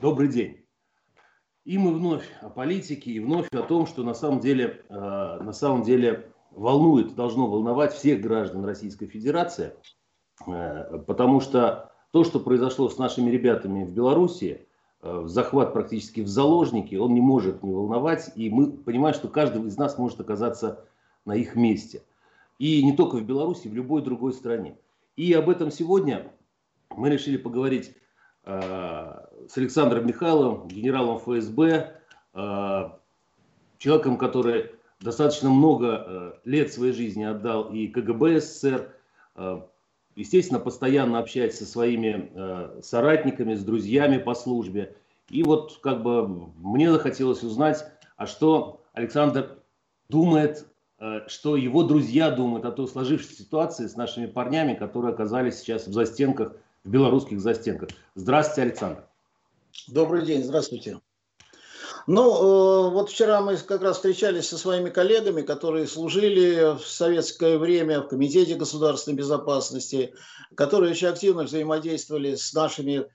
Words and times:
Добрый 0.00 0.28
день. 0.28 0.64
И 1.64 1.76
мы 1.76 1.92
вновь 1.92 2.24
о 2.40 2.50
политике, 2.50 3.10
и 3.10 3.18
вновь 3.18 3.48
о 3.50 3.62
том, 3.62 3.84
что 3.84 4.04
на 4.04 4.14
самом 4.14 4.38
деле, 4.38 4.84
э, 4.88 4.94
на 4.94 5.52
самом 5.52 5.82
деле 5.82 6.32
волнует, 6.52 7.16
должно 7.16 7.48
волновать 7.48 7.92
всех 7.92 8.20
граждан 8.20 8.64
Российской 8.64 9.06
Федерации, 9.08 9.72
э, 10.46 10.98
потому 11.04 11.40
что 11.40 11.92
то, 12.12 12.22
что 12.22 12.38
произошло 12.38 12.88
с 12.88 12.96
нашими 12.96 13.28
ребятами 13.28 13.84
в 13.84 13.92
Беларуси, 13.92 14.68
э, 15.02 15.22
захват 15.26 15.72
практически 15.72 16.20
в 16.20 16.28
заложники, 16.28 16.94
он 16.94 17.12
не 17.12 17.20
может 17.20 17.64
не 17.64 17.72
волновать, 17.72 18.30
и 18.36 18.50
мы 18.50 18.70
понимаем, 18.70 19.16
что 19.16 19.26
каждый 19.26 19.66
из 19.66 19.76
нас 19.78 19.98
может 19.98 20.20
оказаться 20.20 20.84
на 21.24 21.34
их 21.34 21.56
месте. 21.56 22.04
И 22.60 22.84
не 22.84 22.92
только 22.92 23.16
в 23.16 23.24
Беларуси, 23.24 23.66
в 23.66 23.74
любой 23.74 24.02
другой 24.02 24.32
стране. 24.32 24.78
И 25.16 25.32
об 25.32 25.50
этом 25.50 25.72
сегодня 25.72 26.32
мы 26.90 27.10
решили 27.10 27.36
поговорить 27.36 27.96
с 28.48 29.56
Александром 29.56 30.06
Михайловым, 30.06 30.68
генералом 30.68 31.18
ФСБ, 31.18 31.92
э, 32.32 32.90
человеком, 33.76 34.16
который 34.16 34.70
достаточно 35.00 35.50
много 35.50 36.04
э, 36.06 36.32
лет 36.44 36.72
своей 36.72 36.94
жизни 36.94 37.24
отдал 37.24 37.70
и 37.70 37.88
КГБ 37.88 38.40
СССР, 38.40 38.94
естественно, 40.16 40.58
постоянно 40.58 41.20
общается 41.20 41.64
со 41.64 41.70
своими 41.70 42.82
соратниками, 42.82 43.54
с 43.54 43.62
друзьями 43.62 44.18
по 44.18 44.34
службе. 44.34 44.96
И 45.28 45.44
вот 45.44 45.78
как 45.80 46.02
бы 46.02 46.26
мне 46.56 46.90
захотелось 46.90 47.44
узнать, 47.44 47.84
а 48.16 48.26
что 48.26 48.80
Александр 48.94 49.58
думает, 50.08 50.66
что 51.28 51.54
его 51.54 51.84
друзья 51.84 52.32
думают 52.32 52.64
о 52.64 52.72
той 52.72 52.88
сложившейся 52.88 53.36
ситуации 53.36 53.86
с 53.86 53.94
нашими 53.94 54.26
парнями, 54.26 54.74
которые 54.74 55.12
оказались 55.12 55.60
сейчас 55.60 55.86
в 55.86 55.92
застенках 55.92 56.56
в 56.84 56.90
белорусских 56.90 57.40
застенках. 57.40 57.90
Здравствуйте, 58.14 58.62
Александр. 58.62 59.04
Добрый 59.88 60.24
день, 60.24 60.42
здравствуйте. 60.42 61.00
Ну, 62.06 62.22
э, 62.22 62.90
вот 62.90 63.10
вчера 63.10 63.42
мы 63.42 63.58
как 63.58 63.82
раз 63.82 63.96
встречались 63.96 64.48
со 64.48 64.56
своими 64.56 64.88
коллегами, 64.88 65.42
которые 65.42 65.86
служили 65.86 66.74
в 66.78 66.86
советское 66.86 67.58
время 67.58 68.00
в 68.00 68.08
Комитете 68.08 68.54
государственной 68.54 69.16
безопасности, 69.16 70.14
которые 70.54 70.92
очень 70.92 71.08
активно 71.08 71.44
взаимодействовали 71.44 72.34
с 72.34 72.54
нашими, 72.54 73.06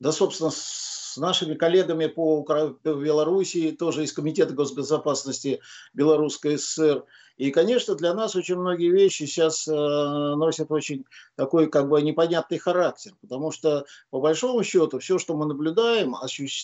да, 0.00 0.12
собственно, 0.12 0.50
с 0.50 1.16
нашими 1.16 1.54
коллегами 1.54 2.06
по 2.06 2.44
Белоруссии, 2.84 3.70
тоже 3.70 4.04
из 4.04 4.12
Комитета 4.12 4.52
госбезопасности 4.52 5.60
Белорусской 5.94 6.58
ССР. 6.58 7.04
И, 7.36 7.50
конечно, 7.50 7.94
для 7.94 8.14
нас 8.14 8.36
очень 8.36 8.56
многие 8.56 8.90
вещи 8.90 9.24
сейчас 9.24 9.66
э, 9.66 9.72
носят 9.72 10.70
очень 10.70 11.04
такой 11.36 11.68
как 11.68 11.88
бы 11.88 12.00
непонятный 12.02 12.58
характер, 12.58 13.12
потому 13.20 13.50
что, 13.50 13.84
по 14.10 14.20
большому 14.20 14.62
счету, 14.62 14.98
все, 14.98 15.18
что 15.18 15.36
мы 15.36 15.46
наблюдаем, 15.46 16.14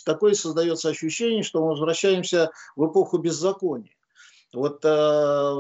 такое 0.05 0.35
создается 0.35 0.89
ощущение, 0.89 1.43
что 1.43 1.61
мы 1.63 1.71
возвращаемся 1.71 2.51
в 2.77 2.87
эпоху 2.87 3.19
беззакония. 3.19 3.98
Вот 4.55 4.83
э, 4.83 4.89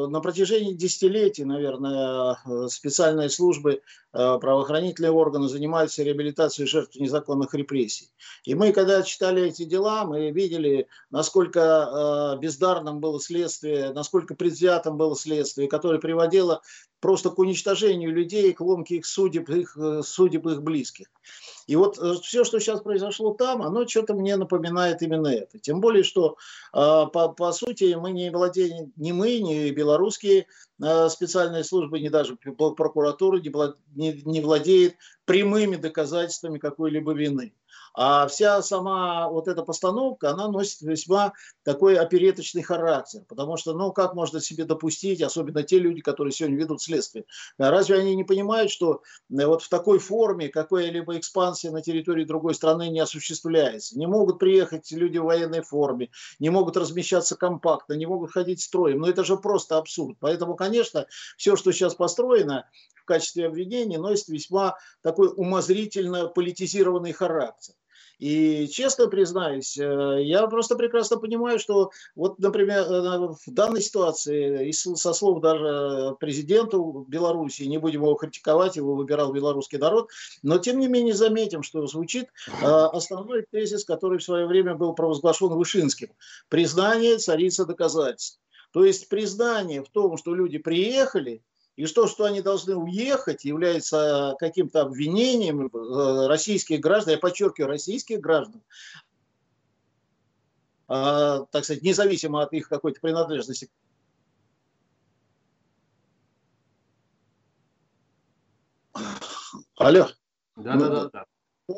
на 0.08 0.20
протяжении 0.20 0.72
десятилетий, 0.72 1.44
наверное, 1.44 2.38
э, 2.46 2.68
специальные 2.68 3.28
службы, 3.28 3.82
э, 4.14 4.38
правоохранительные 4.40 5.12
органы 5.12 5.46
занимаются 5.48 6.02
реабилитацией 6.02 6.66
жертв 6.66 6.96
незаконных 6.96 7.52
репрессий. 7.54 8.10
И 8.44 8.54
мы, 8.54 8.72
когда 8.72 9.02
читали 9.02 9.42
эти 9.42 9.64
дела, 9.64 10.06
мы 10.06 10.30
видели, 10.30 10.88
насколько 11.10 11.60
э, 11.60 12.40
бездарным 12.40 13.00
было 13.00 13.20
следствие, 13.20 13.92
насколько 13.92 14.34
предвзятым 14.34 14.96
было 14.96 15.14
следствие, 15.14 15.68
которое 15.68 15.98
приводило 15.98 16.62
просто 17.00 17.28
к 17.28 17.38
уничтожению 17.38 18.14
людей, 18.14 18.54
к 18.54 18.62
ломке 18.62 18.96
их 18.96 19.06
судеб, 19.06 19.50
их, 19.50 19.76
э, 19.76 20.00
судеб 20.02 20.46
их 20.46 20.62
близких. 20.62 21.08
И 21.68 21.76
вот 21.76 21.98
э, 21.98 22.14
все, 22.22 22.44
что 22.44 22.58
сейчас 22.58 22.80
произошло 22.80 23.34
там, 23.34 23.62
оно 23.62 23.86
что-то 23.86 24.14
мне 24.14 24.36
напоминает 24.36 25.02
именно 25.02 25.28
это. 25.28 25.58
Тем 25.58 25.80
более, 25.80 26.02
что 26.02 26.38
а, 26.72 27.06
по, 27.06 27.28
по 27.28 27.52
сути 27.52 27.94
мы 27.94 28.10
не 28.12 28.30
владеем, 28.30 28.90
ни 28.96 29.12
мы, 29.12 29.38
ни 29.38 29.70
белорусские 29.70 30.46
а, 30.82 31.08
специальные 31.08 31.64
службы, 31.64 32.00
ни 32.00 32.08
даже 32.08 32.36
прокуратура 32.36 33.40
не, 33.40 34.40
владеет 34.40 34.94
прямыми 35.24 35.76
доказательствами 35.76 36.58
какой-либо 36.58 37.12
вины. 37.12 37.54
А 37.94 38.28
вся 38.28 38.62
сама 38.62 39.28
вот 39.28 39.48
эта 39.48 39.62
постановка, 39.62 40.30
она 40.30 40.48
носит 40.48 40.82
весьма 40.82 41.32
такой 41.64 41.96
опереточный 41.96 42.62
характер. 42.62 43.22
Потому 43.28 43.56
что, 43.56 43.74
ну, 43.74 43.92
как 43.92 44.14
можно 44.14 44.40
себе 44.40 44.64
допустить, 44.64 45.20
особенно 45.20 45.64
те 45.64 45.80
люди, 45.80 46.00
которые 46.00 46.32
сегодня 46.32 46.58
ведут 46.58 46.80
следствие, 46.80 47.24
разве 47.58 47.96
они 47.96 48.14
не 48.14 48.22
понимают, 48.22 48.70
что 48.70 49.02
э, 49.30 49.46
вот 49.46 49.62
в 49.62 49.68
такой 49.68 49.98
форме 49.98 50.48
какая-либо 50.48 51.18
экспансия 51.18 51.72
на 51.72 51.82
территории 51.82 52.24
другой 52.24 52.54
страны 52.54 52.88
не 52.88 53.00
осуществляется? 53.00 53.98
Не 53.98 54.06
могут 54.06 54.38
приехать 54.38 54.90
люди 54.92 55.18
в 55.18 55.24
военной 55.24 55.62
форме, 55.62 56.10
не 56.38 56.50
могут 56.50 56.76
размещаться 56.76 57.34
компактно, 57.34 57.94
не 57.94 58.06
могут 58.06 58.30
ходить 58.30 58.60
строем. 58.60 59.00
Но 59.00 59.08
это 59.08 59.24
же 59.24 59.36
просто 59.36 59.76
абсурд. 59.76 60.16
Поэтому, 60.20 60.54
конечно, 60.54 60.67
все, 61.36 61.56
что 61.56 61.72
сейчас 61.72 61.94
построено, 61.94 62.66
качестве 63.08 63.46
обвинения 63.46 63.98
носит 63.98 64.28
весьма 64.28 64.76
такой 65.02 65.32
умозрительно 65.34 66.28
политизированный 66.28 67.12
характер. 67.12 67.74
И 68.18 68.66
честно 68.66 69.06
признаюсь, 69.06 69.78
э, 69.78 70.18
я 70.24 70.44
просто 70.48 70.74
прекрасно 70.74 71.18
понимаю, 71.18 71.60
что 71.60 71.92
вот, 72.16 72.40
например, 72.40 72.82
э, 72.82 73.28
в 73.28 73.38
данной 73.46 73.80
ситуации, 73.80 74.72
со 74.72 75.12
слов 75.12 75.40
даже 75.40 76.16
президента 76.18 76.78
Беларуси, 77.06 77.62
не 77.62 77.78
будем 77.78 78.02
его 78.02 78.14
критиковать, 78.14 78.74
его 78.74 78.96
выбирал 78.96 79.32
белорусский 79.32 79.78
народ, 79.78 80.10
но 80.42 80.58
тем 80.58 80.80
не 80.80 80.88
менее 80.88 81.14
заметим, 81.14 81.62
что 81.62 81.86
звучит 81.86 82.26
э, 82.60 82.66
основной 82.66 83.46
тезис, 83.52 83.84
который 83.84 84.18
в 84.18 84.24
свое 84.24 84.46
время 84.46 84.74
был 84.74 84.94
провозглашен 84.94 85.50
Вышинским. 85.50 86.08
Признание 86.48 87.18
царица 87.18 87.66
доказательств. 87.66 88.40
То 88.72 88.84
есть 88.84 89.08
признание 89.08 89.82
в 89.82 89.88
том, 89.88 90.16
что 90.16 90.34
люди 90.34 90.58
приехали, 90.58 91.42
и 91.76 91.86
то, 91.86 92.08
что 92.08 92.24
они 92.24 92.42
должны 92.42 92.74
уехать, 92.74 93.44
является 93.44 94.34
каким-то 94.40 94.82
обвинением 94.82 95.66
э, 95.66 96.26
российских 96.26 96.80
граждан, 96.80 97.12
я 97.12 97.18
подчеркиваю, 97.18 97.68
российских 97.68 98.20
граждан, 98.20 98.62
а, 100.88 101.44
так 101.52 101.64
сказать, 101.64 101.82
независимо 101.82 102.42
от 102.42 102.52
их 102.52 102.68
какой-то 102.68 103.00
принадлежности. 103.00 103.70
Алло. 109.76 110.08
Да, 110.56 110.76
да, 110.76 110.88
да, 110.88 111.10
да. 111.10 111.26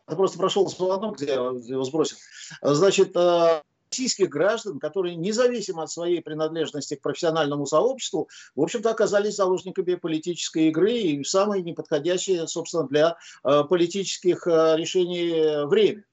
Просто 0.06 0.38
прошел 0.38 0.66
звонок, 0.68 1.16
где 1.16 1.26
я 1.26 1.34
его 1.34 1.84
сбросил. 1.84 2.16
Значит, 2.62 3.14
э, 3.16 3.62
российских 3.90 4.28
граждан, 4.28 4.78
которые 4.78 5.16
независимо 5.16 5.82
от 5.82 5.90
своей 5.90 6.22
принадлежности 6.22 6.94
к 6.94 7.02
профессиональному 7.02 7.66
сообществу, 7.66 8.28
в 8.54 8.62
общем-то, 8.62 8.90
оказались 8.90 9.36
заложниками 9.36 9.96
политической 9.96 10.68
игры 10.68 10.92
и 10.92 11.24
самые 11.24 11.62
неподходящие, 11.62 12.46
собственно, 12.46 12.86
для 12.86 13.16
э, 13.44 13.64
политических 13.64 14.46
э, 14.46 14.76
решений 14.76 15.66
время. 15.66 16.04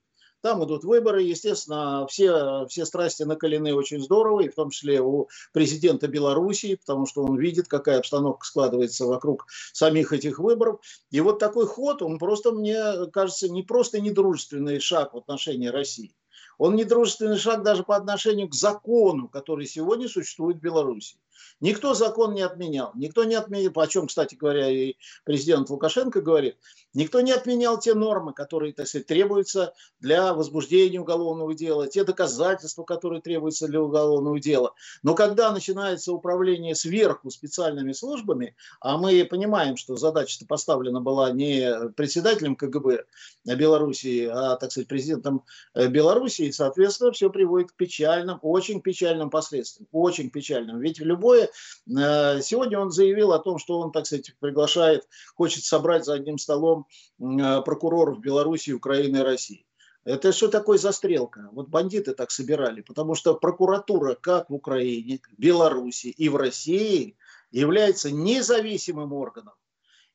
Там 0.42 0.64
идут 0.64 0.84
выборы, 0.84 1.24
естественно, 1.24 2.06
все, 2.08 2.68
все 2.68 2.86
страсти 2.86 3.24
накалены 3.24 3.74
очень 3.74 4.02
здорово, 4.02 4.42
и 4.42 4.50
в 4.50 4.56
том 4.56 4.70
числе 4.70 5.02
у 5.02 5.28
президента 5.52 6.08
Белоруссии, 6.08 6.76
потому 6.76 7.06
что 7.08 7.24
он 7.24 7.38
видит, 7.38 7.68
какая 7.68 7.98
обстановка 7.98 8.46
складывается 8.46 9.06
вокруг 9.06 9.48
самих 9.74 10.14
этих 10.14 10.38
выборов. 10.40 10.80
И 11.10 11.20
вот 11.22 11.40
такой 11.40 11.66
ход, 11.66 12.02
он 12.04 12.20
просто, 12.20 12.52
мне 12.52 13.08
кажется, 13.12 13.50
не 13.50 13.64
просто 13.64 14.00
недружественный 14.00 14.80
шаг 14.80 15.14
в 15.14 15.18
отношении 15.18 15.68
России. 15.68 16.16
Он 16.58 16.76
недружественный 16.76 17.38
шаг 17.38 17.64
даже 17.64 17.84
по 17.84 17.96
отношению 17.96 18.50
к 18.50 18.56
закону, 18.56 19.28
который 19.28 19.66
сегодня 19.66 20.08
существует 20.08 20.58
в 20.58 20.62
Беларуси. 20.62 21.18
Никто 21.60 21.94
закон 21.94 22.34
не 22.34 22.42
отменял. 22.42 22.92
Никто 22.96 23.24
не 23.24 23.36
отменял, 23.36 23.72
о 23.76 23.88
чем, 23.88 24.08
кстати 24.08 24.36
говоря, 24.36 24.70
и 24.70 24.96
президент 25.24 25.70
Лукашенко 25.70 26.22
говорит, 26.22 26.58
никто 26.94 27.22
не 27.22 27.32
отменял 27.32 27.80
те 27.80 27.94
нормы, 27.94 28.34
которые, 28.34 28.74
так 28.74 28.88
сказать, 28.88 29.08
требуются 29.08 29.74
для 30.00 30.34
возбуждения 30.34 31.00
уголовного 31.00 31.54
дела, 31.54 31.88
те 31.88 32.04
доказательства, 32.04 32.84
которые 32.84 33.22
требуются 33.22 33.68
для 33.68 33.82
уголовного 33.82 34.40
дела. 34.40 34.74
Но 35.04 35.16
когда 35.16 35.52
начинается 35.52 36.14
управление 36.14 36.76
сверху 36.76 37.30
специальными 37.30 37.92
службами, 37.92 38.56
а 38.80 38.98
мы 38.98 39.26
понимаем, 39.26 39.78
что 39.78 39.96
задача 39.96 40.46
поставлена 40.48 41.02
была 41.02 41.32
не 41.32 41.90
председателем 41.92 42.56
КГБ 42.56 43.06
Белоруссии, 43.46 44.26
а, 44.26 44.56
так 44.58 44.72
сказать, 44.72 44.88
президентом 44.88 45.44
э, 45.74 45.88
Белоруссии, 45.88 46.52
соответственно, 46.52 47.12
все 47.12 47.30
приводит 47.30 47.72
к 47.72 47.76
печальным, 47.76 48.40
очень 48.42 48.82
печальным 48.82 49.30
последствиям. 49.30 49.88
Очень 49.92 50.30
печальным. 50.30 50.80
Ведь 50.80 51.00
любое 51.00 51.27
Э, 51.36 52.42
сегодня 52.42 52.80
он 52.80 52.92
заявил 52.92 53.34
о 53.34 53.40
том, 53.40 53.60
что 53.60 53.80
он, 53.80 53.92
так 53.92 54.06
сказать, 54.06 54.34
приглашает, 54.40 55.08
хочет 55.36 55.64
собрать 55.64 56.06
за 56.06 56.14
одним 56.14 56.38
столом 56.38 56.88
э, 57.20 57.62
прокуроров 57.62 58.20
Беларуси, 58.20 58.72
Украины 58.72 59.18
и 59.18 59.22
России. 59.22 59.66
Это 60.08 60.32
что 60.32 60.48
такое 60.48 60.78
застрелка? 60.78 61.50
Вот 61.52 61.68
бандиты 61.68 62.14
так 62.14 62.32
собирали, 62.32 62.80
потому 62.80 63.14
что 63.14 63.36
прокуратура 63.36 64.16
как 64.16 64.50
в 64.50 64.54
Украине, 64.54 65.20
Беларуси 65.38 66.08
и 66.08 66.30
в 66.30 66.38
России 66.38 67.18
является 67.52 68.10
независимым 68.10 69.12
органом. 69.12 69.54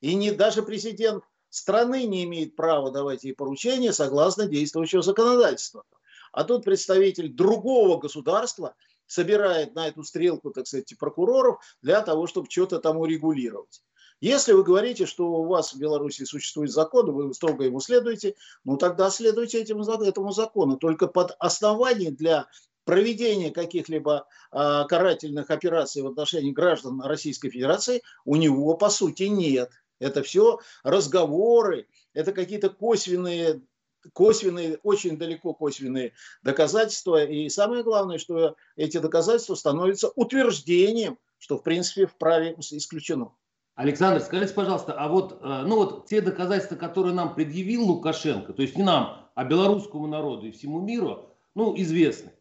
И 0.01 0.15
не, 0.15 0.31
даже 0.31 0.63
президент 0.63 1.23
страны 1.49 2.05
не 2.05 2.23
имеет 2.23 2.55
права 2.55 2.89
давать 2.89 3.23
ей 3.23 3.33
поручения 3.33 3.93
согласно 3.93 4.47
действующего 4.47 5.03
законодательства. 5.03 5.83
а 6.31 6.43
тут 6.43 6.65
представитель 6.65 7.31
другого 7.31 7.99
государства 7.99 8.75
собирает 9.13 9.75
на 9.75 9.87
эту 9.87 10.03
стрелку, 10.03 10.49
так 10.49 10.65
сказать, 10.65 10.97
прокуроров 10.97 11.59
для 11.81 12.01
того, 12.01 12.25
чтобы 12.25 12.49
что-то 12.49 12.79
там 12.79 12.97
урегулировать. 12.97 13.83
Если 14.21 14.53
вы 14.53 14.63
говорите, 14.63 15.05
что 15.05 15.27
у 15.27 15.45
вас 15.45 15.73
в 15.73 15.79
Беларуси 15.79 16.23
существует 16.23 16.71
закон, 16.71 17.11
вы 17.11 17.33
строго 17.33 17.65
ему 17.65 17.79
следуете, 17.79 18.35
ну 18.63 18.77
тогда 18.77 19.09
следуйте 19.09 19.61
этим, 19.61 19.81
этому 19.81 20.31
закону. 20.31 20.77
Только 20.77 21.07
под 21.07 21.35
основание 21.39 22.09
для 22.09 22.47
проведения 22.85 23.51
каких-либо 23.51 24.25
э, 24.51 24.83
карательных 24.87 25.51
операций 25.51 26.01
в 26.01 26.07
отношении 26.07 26.51
граждан 26.51 27.01
Российской 27.01 27.49
Федерации 27.49 28.01
у 28.25 28.35
него 28.35 28.75
по 28.75 28.89
сути 28.89 29.23
нет. 29.23 29.71
Это 29.99 30.23
все 30.23 30.59
разговоры, 30.83 31.87
это 32.13 32.31
какие-то 32.31 32.69
косвенные 32.69 33.61
косвенные, 34.11 34.79
очень 34.83 35.17
далеко 35.17 35.53
косвенные 35.53 36.13
доказательства. 36.41 37.23
И 37.23 37.49
самое 37.49 37.83
главное, 37.83 38.17
что 38.17 38.55
эти 38.75 38.97
доказательства 38.97 39.55
становятся 39.55 40.09
утверждением, 40.15 41.17
что 41.37 41.57
в 41.57 41.63
принципе 41.63 42.05
вправе 42.05 42.55
исключено. 42.57 43.31
Александр, 43.75 44.21
скажите, 44.21 44.53
пожалуйста, 44.53 44.93
а 44.93 45.07
вот, 45.07 45.39
э, 45.41 45.63
ну 45.65 45.77
вот 45.77 46.05
те 46.05 46.21
доказательства, 46.21 46.75
которые 46.75 47.15
нам 47.15 47.33
предъявил 47.33 47.83
Лукашенко, 47.85 48.53
то 48.53 48.61
есть 48.61 48.77
не 48.77 48.83
нам, 48.83 49.29
а 49.33 49.43
белорусскому 49.45 50.05
народу 50.05 50.47
и 50.47 50.51
всему 50.51 50.79
миру, 50.79 51.29
ну, 51.55 51.73
известны. 51.77 52.31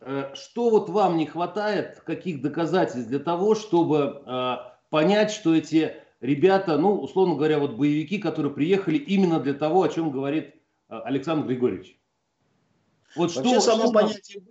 Э, 0.00 0.34
что 0.34 0.70
вот 0.70 0.90
вам 0.90 1.16
не 1.16 1.26
хватает, 1.26 2.00
каких 2.00 2.42
доказательств 2.42 3.08
для 3.08 3.20
того, 3.20 3.54
чтобы 3.54 4.22
э, 4.26 4.56
понять, 4.90 5.30
что 5.30 5.54
эти 5.54 5.94
ребята, 6.20 6.76
ну, 6.76 7.00
условно 7.00 7.36
говоря, 7.36 7.58
вот 7.58 7.74
боевики, 7.74 8.18
которые 8.18 8.52
приехали 8.52 8.98
именно 8.98 9.38
для 9.38 9.54
того, 9.54 9.82
о 9.82 9.88
чем 9.88 10.10
говорит 10.10 10.53
Александр 10.88 11.46
Григорьевич? 11.46 11.98
Вот 13.16 13.34
Вообще 13.34 13.60
что, 13.60 13.60
само, 13.60 13.84
что 13.84 13.92
понятие, 13.92 14.42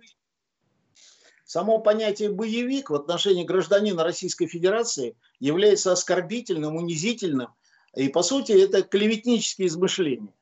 само 1.44 1.78
понятие 1.78 2.30
боевик 2.30 2.90
в 2.90 2.94
отношении 2.94 3.44
гражданина 3.44 4.02
Российской 4.02 4.46
Федерации 4.46 5.16
является 5.38 5.92
оскорбительным, 5.92 6.76
унизительным. 6.76 7.48
И, 7.94 8.08
по 8.08 8.22
сути, 8.22 8.52
это 8.52 8.82
клеветнические 8.82 9.68
измышления 9.68 10.34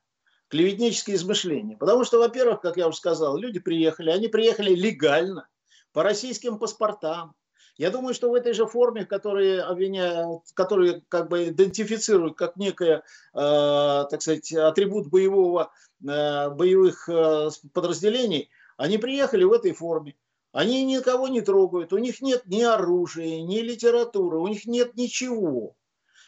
клеветнические 0.52 1.16
измышления. 1.16 1.78
Потому 1.78 2.04
что, 2.04 2.18
во-первых, 2.18 2.60
как 2.60 2.76
я 2.76 2.86
уже 2.86 2.98
сказал, 2.98 3.38
люди 3.38 3.58
приехали, 3.58 4.10
они 4.10 4.28
приехали 4.28 4.74
легально, 4.74 5.48
по 5.94 6.02
российским 6.02 6.58
паспортам. 6.58 7.34
Я 7.78 7.90
думаю, 7.90 8.14
что 8.14 8.30
в 8.30 8.34
этой 8.34 8.52
же 8.52 8.66
форме, 8.66 9.06
которые 9.06 9.62
обвиняют, 9.62 10.42
которые 10.54 11.02
как 11.08 11.28
бы 11.28 11.48
идентифицируют 11.48 12.36
как 12.36 12.56
некое, 12.56 12.98
э, 12.98 13.02
так 13.34 14.20
сказать, 14.20 14.52
атрибут 14.52 15.08
боевого, 15.08 15.72
э, 16.02 16.50
боевых 16.50 17.08
э, 17.08 17.48
подразделений, 17.72 18.50
они 18.76 18.98
приехали 18.98 19.44
в 19.44 19.52
этой 19.52 19.72
форме. 19.72 20.16
Они 20.52 20.84
никого 20.84 21.28
не 21.28 21.40
трогают, 21.40 21.94
у 21.94 21.98
них 21.98 22.20
нет 22.20 22.42
ни 22.44 22.62
оружия, 22.62 23.40
ни 23.40 23.58
литературы, 23.60 24.38
у 24.38 24.48
них 24.48 24.66
нет 24.66 24.94
ничего. 24.96 25.74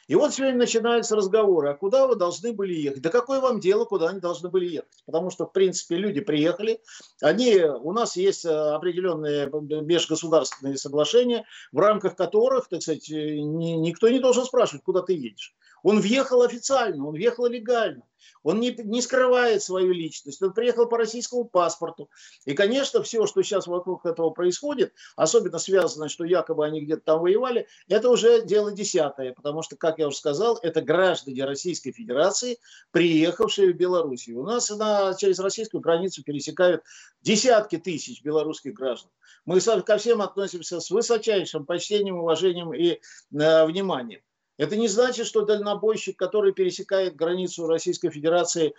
И 0.07 0.15
вот 0.15 0.35
сегодня 0.35 0.59
начинаются 0.59 1.17
разговоры, 1.17 1.71
а 1.71 1.75
куда 1.75 2.07
вы 2.07 2.17
должны 2.17 2.53
были 2.53 2.75
ехать? 2.75 3.03
Да 3.03 3.11
какое 3.11 3.41
вам 3.41 3.61
дело, 3.61 3.85
куда 3.85 4.09
они 4.09 4.21
должны 4.21 4.51
были 4.51 4.67
ехать? 4.67 5.03
Потому 5.07 5.31
что, 5.31 5.47
в 5.47 5.53
принципе, 5.53 5.97
люди 5.97 6.21
приехали, 6.21 6.81
они, 7.23 7.61
у 7.63 7.93
нас 7.93 8.17
есть 8.17 8.45
э, 8.45 8.51
определенные 8.51 9.51
межгосударственные 9.83 10.77
соглашения, 10.77 11.45
в 11.73 11.79
рамках 11.79 12.17
которых, 12.17 12.69
так 12.69 12.83
сказать, 12.83 13.11
э, 13.11 13.39
никто 13.39 14.09
не 14.09 14.19
должен 14.19 14.45
спрашивать, 14.45 14.85
куда 14.85 15.03
ты 15.03 15.15
едешь. 15.15 15.55
Он 15.85 16.01
въехал 16.01 16.41
официально, 16.41 17.07
он 17.07 17.13
въехал 17.13 17.47
легально. 17.47 18.03
Он 18.43 18.59
не, 18.59 18.71
не 18.71 19.03
скрывает 19.03 19.63
свою 19.63 19.93
личность. 19.93 20.43
Он 20.43 20.55
приехал 20.55 20.87
по 20.87 20.97
российскому 20.97 21.45
паспорту. 21.45 22.09
И, 22.47 22.55
конечно, 22.55 23.03
все, 23.03 23.27
что 23.27 23.43
сейчас 23.43 23.67
вокруг 23.67 24.07
этого 24.07 24.31
происходит, 24.31 24.95
особенно 25.15 25.59
связано, 25.59 26.09
что 26.09 26.25
якобы 26.25 26.65
они 26.65 26.81
где-то 26.81 27.03
там 27.03 27.21
воевали, 27.21 27.69
это 27.87 28.09
уже 28.09 28.45
дело 28.47 28.73
десятое. 28.73 29.35
Потому 29.35 29.61
что, 29.61 29.77
как 29.77 29.99
я 29.99 30.09
уже 30.09 30.17
сказал, 30.17 30.59
это 30.63 30.81
граждане 30.81 31.45
Российской 31.45 31.93
Федерации, 31.93 32.59
приехавшие 32.91 33.75
в 33.75 33.77
Белоруссию. 33.77 34.41
У 34.41 34.45
нас 34.45 34.71
на, 34.71 35.13
через 35.15 35.39
российскую 35.39 35.83
границу 35.83 36.23
пересекают 36.23 36.83
десятки 37.21 37.77
тысяч 37.77 38.23
белорусских 38.23 38.73
граждан. 38.73 39.11
Мы 39.45 39.61
ко 39.61 39.99
всем 39.99 40.23
относимся 40.23 40.81
с 40.81 40.91
высочайшим 40.91 41.67
почтением, 41.67 42.17
уважением 42.17 42.73
и 42.73 42.93
э, 42.93 43.67
вниманием. 43.67 44.23
Это 44.57 44.77
не 44.77 44.87
значит, 44.87 45.27
что 45.27 45.45
дальнобойщик, 45.45 46.17
который 46.17 46.53
пересекает 46.53 47.17
границу 47.17 47.67
Российской 47.67 48.11
Федерации, 48.11 48.75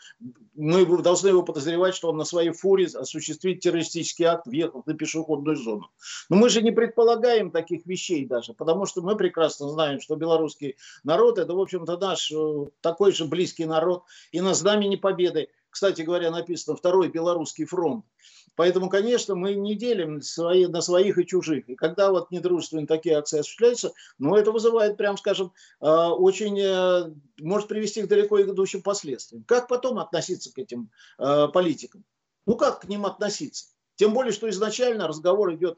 мы 0.54 0.86
должны 1.02 1.30
его 1.30 1.44
подозревать, 1.44 1.96
что 1.96 2.10
он 2.10 2.18
на 2.18 2.24
своей 2.24 2.52
фуре 2.52 2.86
осуществит 2.86 3.60
террористический 3.60 4.26
акт, 4.26 4.48
въехал 4.48 4.84
на 4.86 4.94
пешеходную 4.94 5.58
зону. 5.58 5.90
Но 6.30 6.38
мы 6.38 6.50
же 6.50 6.62
не 6.62 6.72
предполагаем 6.72 7.52
таких 7.52 7.86
вещей 7.86 8.26
даже, 8.26 8.54
потому 8.54 8.86
что 8.86 9.02
мы 9.02 9.18
прекрасно 9.18 9.70
знаем, 9.70 10.00
что 10.00 10.16
белорусский 10.16 10.78
народ– 11.04 11.38
это, 11.40 11.54
в 11.54 11.60
общем-то, 11.60 11.98
наш 11.98 12.32
э, 12.32 12.66
такой 12.82 13.12
же 13.12 13.26
близкий 13.26 13.66
народ, 13.66 14.04
и 14.32 14.40
на 14.40 14.54
знамени 14.54 14.96
победы, 14.96 15.50
кстати 15.70 16.04
говоря, 16.04 16.32
написано 16.32 16.78
«Второй 16.78 17.10
Белорусский 17.10 17.66
фронт». 17.66 18.06
Поэтому, 18.56 18.90
конечно, 18.90 19.36
мы 19.36 19.56
не 19.56 19.76
делим 19.76 20.22
свои, 20.22 20.66
на 20.68 20.82
своих 20.82 21.18
и 21.18 21.26
чужих. 21.26 21.70
И 21.70 21.76
когда 21.76 22.12
вот 22.12 22.32
недружественные 22.32 22.88
такие 22.88 23.18
акции 23.18 23.40
осуществляются, 23.40 23.94
ну, 24.18 24.36
это 24.36 24.52
вызывает, 24.52 24.98
прям 24.98 25.18
скажем, 25.18 25.52
а, 25.80 26.14
очень, 26.14 26.60
э, 26.60 27.14
может 27.40 27.68
привести 27.68 28.02
к 28.02 28.08
далеко 28.08 28.42
идущим 28.42 28.82
последствиям. 28.82 29.44
Как 29.44 29.68
потом 29.68 30.00
относиться 30.00 30.54
к 30.54 30.58
этим 30.58 30.90
а, 31.18 31.48
политикам? 31.48 32.04
Ну, 32.46 32.56
как 32.56 32.82
к 32.82 32.86
ним 32.86 33.06
относиться? 33.06 33.66
Тем 33.96 34.14
более, 34.14 34.32
что 34.32 34.50
изначально 34.50 35.08
разговор 35.08 35.54
идет 35.54 35.78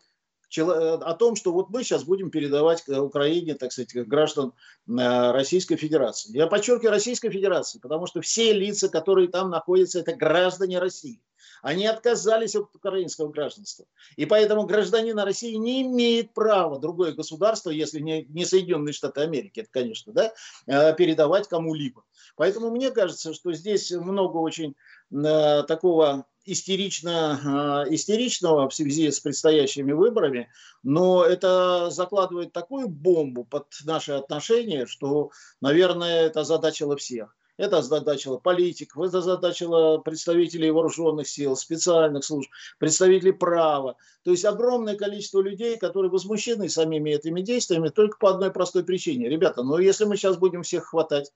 о 0.55 1.13
том, 1.13 1.35
что 1.35 1.51
вот 1.51 1.69
мы 1.69 1.83
сейчас 1.83 2.05
будем 2.05 2.29
передавать 2.29 2.87
Украине, 2.87 3.55
так 3.55 3.73
сказать, 3.73 3.93
граждан 4.07 4.53
э, 4.87 5.31
Российской 5.31 5.75
Федерации. 5.75 6.31
Я 6.31 6.47
подчеркиваю 6.47 6.91
Российской 6.91 7.29
Федерации, 7.29 7.79
потому 7.79 8.07
что 8.07 8.21
все 8.21 8.53
лица, 8.53 8.87
которые 8.87 9.27
там 9.27 9.49
находятся, 9.49 9.99
это 9.99 10.15
граждане 10.15 10.79
России. 10.79 11.21
Они 11.61 11.85
отказались 11.85 12.55
от 12.55 12.75
украинского 12.75 13.29
гражданства. 13.29 13.85
И 14.15 14.25
поэтому 14.25 14.65
гражданин 14.65 15.17
России 15.19 15.55
не 15.55 15.81
имеет 15.81 16.33
права 16.33 16.79
другое 16.79 17.13
государство, 17.13 17.69
если 17.69 17.99
не, 17.99 18.23
не 18.25 18.45
Соединенные 18.45 18.93
Штаты 18.93 19.21
Америки, 19.21 19.61
это, 19.61 19.69
конечно, 19.71 20.13
да, 20.13 20.33
э, 20.65 20.95
передавать 20.95 21.47
кому-либо. 21.47 22.03
Поэтому 22.35 22.69
мне 22.69 22.91
кажется, 22.91 23.33
что 23.33 23.53
здесь 23.53 23.91
много 23.91 24.37
очень 24.37 24.75
э, 25.11 25.63
такого 25.63 26.25
истерично, 26.47 27.85
э, 27.87 27.93
истеричного 27.93 28.69
в 28.69 28.73
связи 28.73 29.11
с 29.11 29.19
предстоящими 29.19 29.91
выборами, 29.91 30.49
но 30.81 31.23
это 31.23 31.89
закладывает 31.91 32.53
такую 32.53 32.87
бомбу 32.87 33.43
под 33.43 33.67
наши 33.83 34.13
отношения, 34.13 34.85
что, 34.85 35.31
наверное, 35.61 36.27
это 36.27 36.41
озадачило 36.41 36.95
всех. 36.95 37.36
Это 37.57 37.79
озадачило 37.79 38.37
политиков, 38.37 39.03
это 39.03 39.17
озадачило 39.17 39.97
представителей 39.97 40.69
вооруженных 40.69 41.27
сил, 41.27 41.55
специальных 41.55 42.23
служб, 42.23 42.51
представителей 42.77 43.31
права. 43.31 43.97
То 44.23 44.29
есть 44.31 44.45
огромное 44.45 44.95
количество 44.95 45.41
людей, 45.41 45.77
которые 45.77 46.11
возмущены 46.11 46.69
самими 46.69 47.09
этими 47.09 47.41
действиями 47.41 47.89
только 47.89 48.19
по 48.19 48.29
одной 48.29 48.51
простой 48.51 48.83
причине. 48.83 49.27
Ребята, 49.27 49.63
ну 49.63 49.79
если 49.79 50.05
мы 50.05 50.17
сейчас 50.17 50.37
будем 50.37 50.61
всех 50.61 50.85
хватать, 50.85 51.33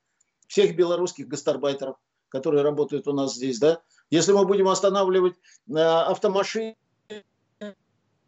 всех 0.48 0.75
белорусских 0.75 1.28
гастарбайтеров, 1.28 1.98
которые 2.30 2.63
работают 2.63 3.08
у 3.08 3.13
нас 3.13 3.34
здесь, 3.34 3.58
да, 3.58 3.82
если 4.12 4.32
мы 4.32 4.46
будем 4.46 4.68
останавливать 4.68 5.36
э, 5.70 5.74
автомашины 5.80 6.75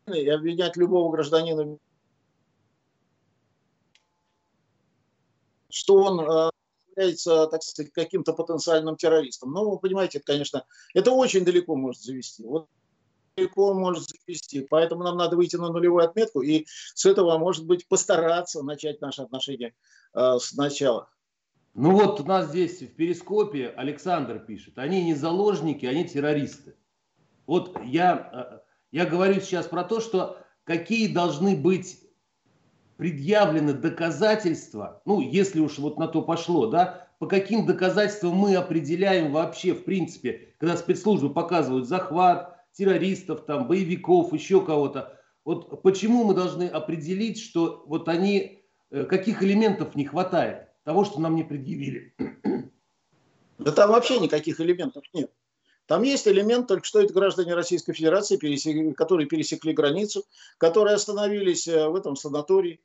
и 0.08 0.30
обвинять 0.30 0.78
любого 0.78 1.12
гражданина, 1.12 1.78
что 5.70 5.96
он 5.96 6.20
э, 6.22 6.53
является, 6.96 7.48
так 7.48 7.64
сказать, 7.64 7.92
каким-то 7.92 8.34
потенциальным 8.34 8.96
террористом. 8.96 9.52
Но 9.52 9.70
вы 9.70 9.80
понимаете, 9.80 10.20
это, 10.20 10.28
конечно, 10.28 10.66
это 10.94 11.12
очень 11.12 11.46
далеко 11.46 11.76
может 11.76 12.02
завести. 12.02 12.44
Вот 12.44 12.68
далеко 13.36 13.74
может 13.74 14.06
завести. 14.08 14.66
Поэтому 14.70 15.04
нам 15.04 15.18
надо 15.18 15.36
выйти 15.36 15.56
на 15.56 15.70
нулевую 15.70 16.06
отметку 16.06 16.42
и 16.42 16.66
с 16.94 17.06
этого, 17.06 17.38
может 17.38 17.66
быть, 17.66 17.88
постараться 17.88 18.64
начать 18.64 19.02
наши 19.02 19.22
отношения 19.22 19.74
э, 20.14 20.38
сначала. 20.40 21.10
Ну 21.74 21.92
вот 21.92 22.20
у 22.20 22.26
нас 22.26 22.50
здесь 22.50 22.82
в 22.82 22.96
Перископе 22.96 23.70
Александр 23.70 24.40
пишет, 24.40 24.78
они 24.78 25.04
не 25.04 25.16
заложники, 25.16 25.86
они 25.88 26.08
террористы. 26.08 26.76
Вот 27.48 27.78
я, 27.84 28.30
э, 28.32 28.60
я 28.92 29.06
говорю 29.06 29.42
сейчас 29.42 29.68
про 29.68 29.84
то, 29.84 30.00
что 30.00 30.38
какие 30.64 31.12
должны 31.12 31.56
быть 31.56 32.03
предъявлены 32.98 33.74
доказательства, 33.74 35.02
ну, 35.06 35.22
если 35.22 35.60
уж 35.60 35.80
вот 35.80 35.98
на 35.98 36.08
то 36.08 36.22
пошло, 36.22 36.68
да, 36.68 37.08
по 37.20 37.28
каким 37.28 37.66
доказательствам 37.66 38.36
мы 38.36 38.56
определяем 38.56 39.32
вообще, 39.32 39.74
в 39.74 39.84
принципе, 39.84 40.54
когда 40.60 40.78
спецслужбы 40.78 41.34
показывают 41.34 41.88
захват 41.88 42.58
террористов, 42.74 43.46
там, 43.46 43.68
боевиков, 43.68 44.34
еще 44.34 44.64
кого-то, 44.66 45.20
вот 45.46 45.82
почему 45.82 46.24
мы 46.24 46.34
должны 46.34 46.68
определить, 46.68 47.40
что 47.40 47.84
вот 47.88 48.08
они, 48.08 48.64
э, 48.92 49.04
каких 49.06 49.44
элементов 49.44 49.96
не 49.96 50.06
хватает, 50.06 50.70
того, 50.84 51.06
что 51.06 51.20
нам 51.20 51.36
не 51.36 51.44
предъявили? 51.44 52.16
Да 53.60 53.72
там 53.72 53.92
вообще 53.92 54.20
никаких 54.20 54.60
элементов 54.60 55.04
нет. 55.14 55.32
Там 55.86 56.04
есть 56.04 56.28
элемент, 56.28 56.68
только 56.68 56.86
что 56.86 57.02
это 57.02 57.14
граждане 57.14 57.56
Российской 57.56 57.94
Федерации, 57.94 58.94
которые 58.94 59.28
пересекли 59.28 59.74
границу, 59.74 60.26
которые 60.58 60.96
остановились 60.96 61.68
э, 61.68 61.90
в 61.90 61.96
этом 61.96 62.16
санатории, 62.16 62.80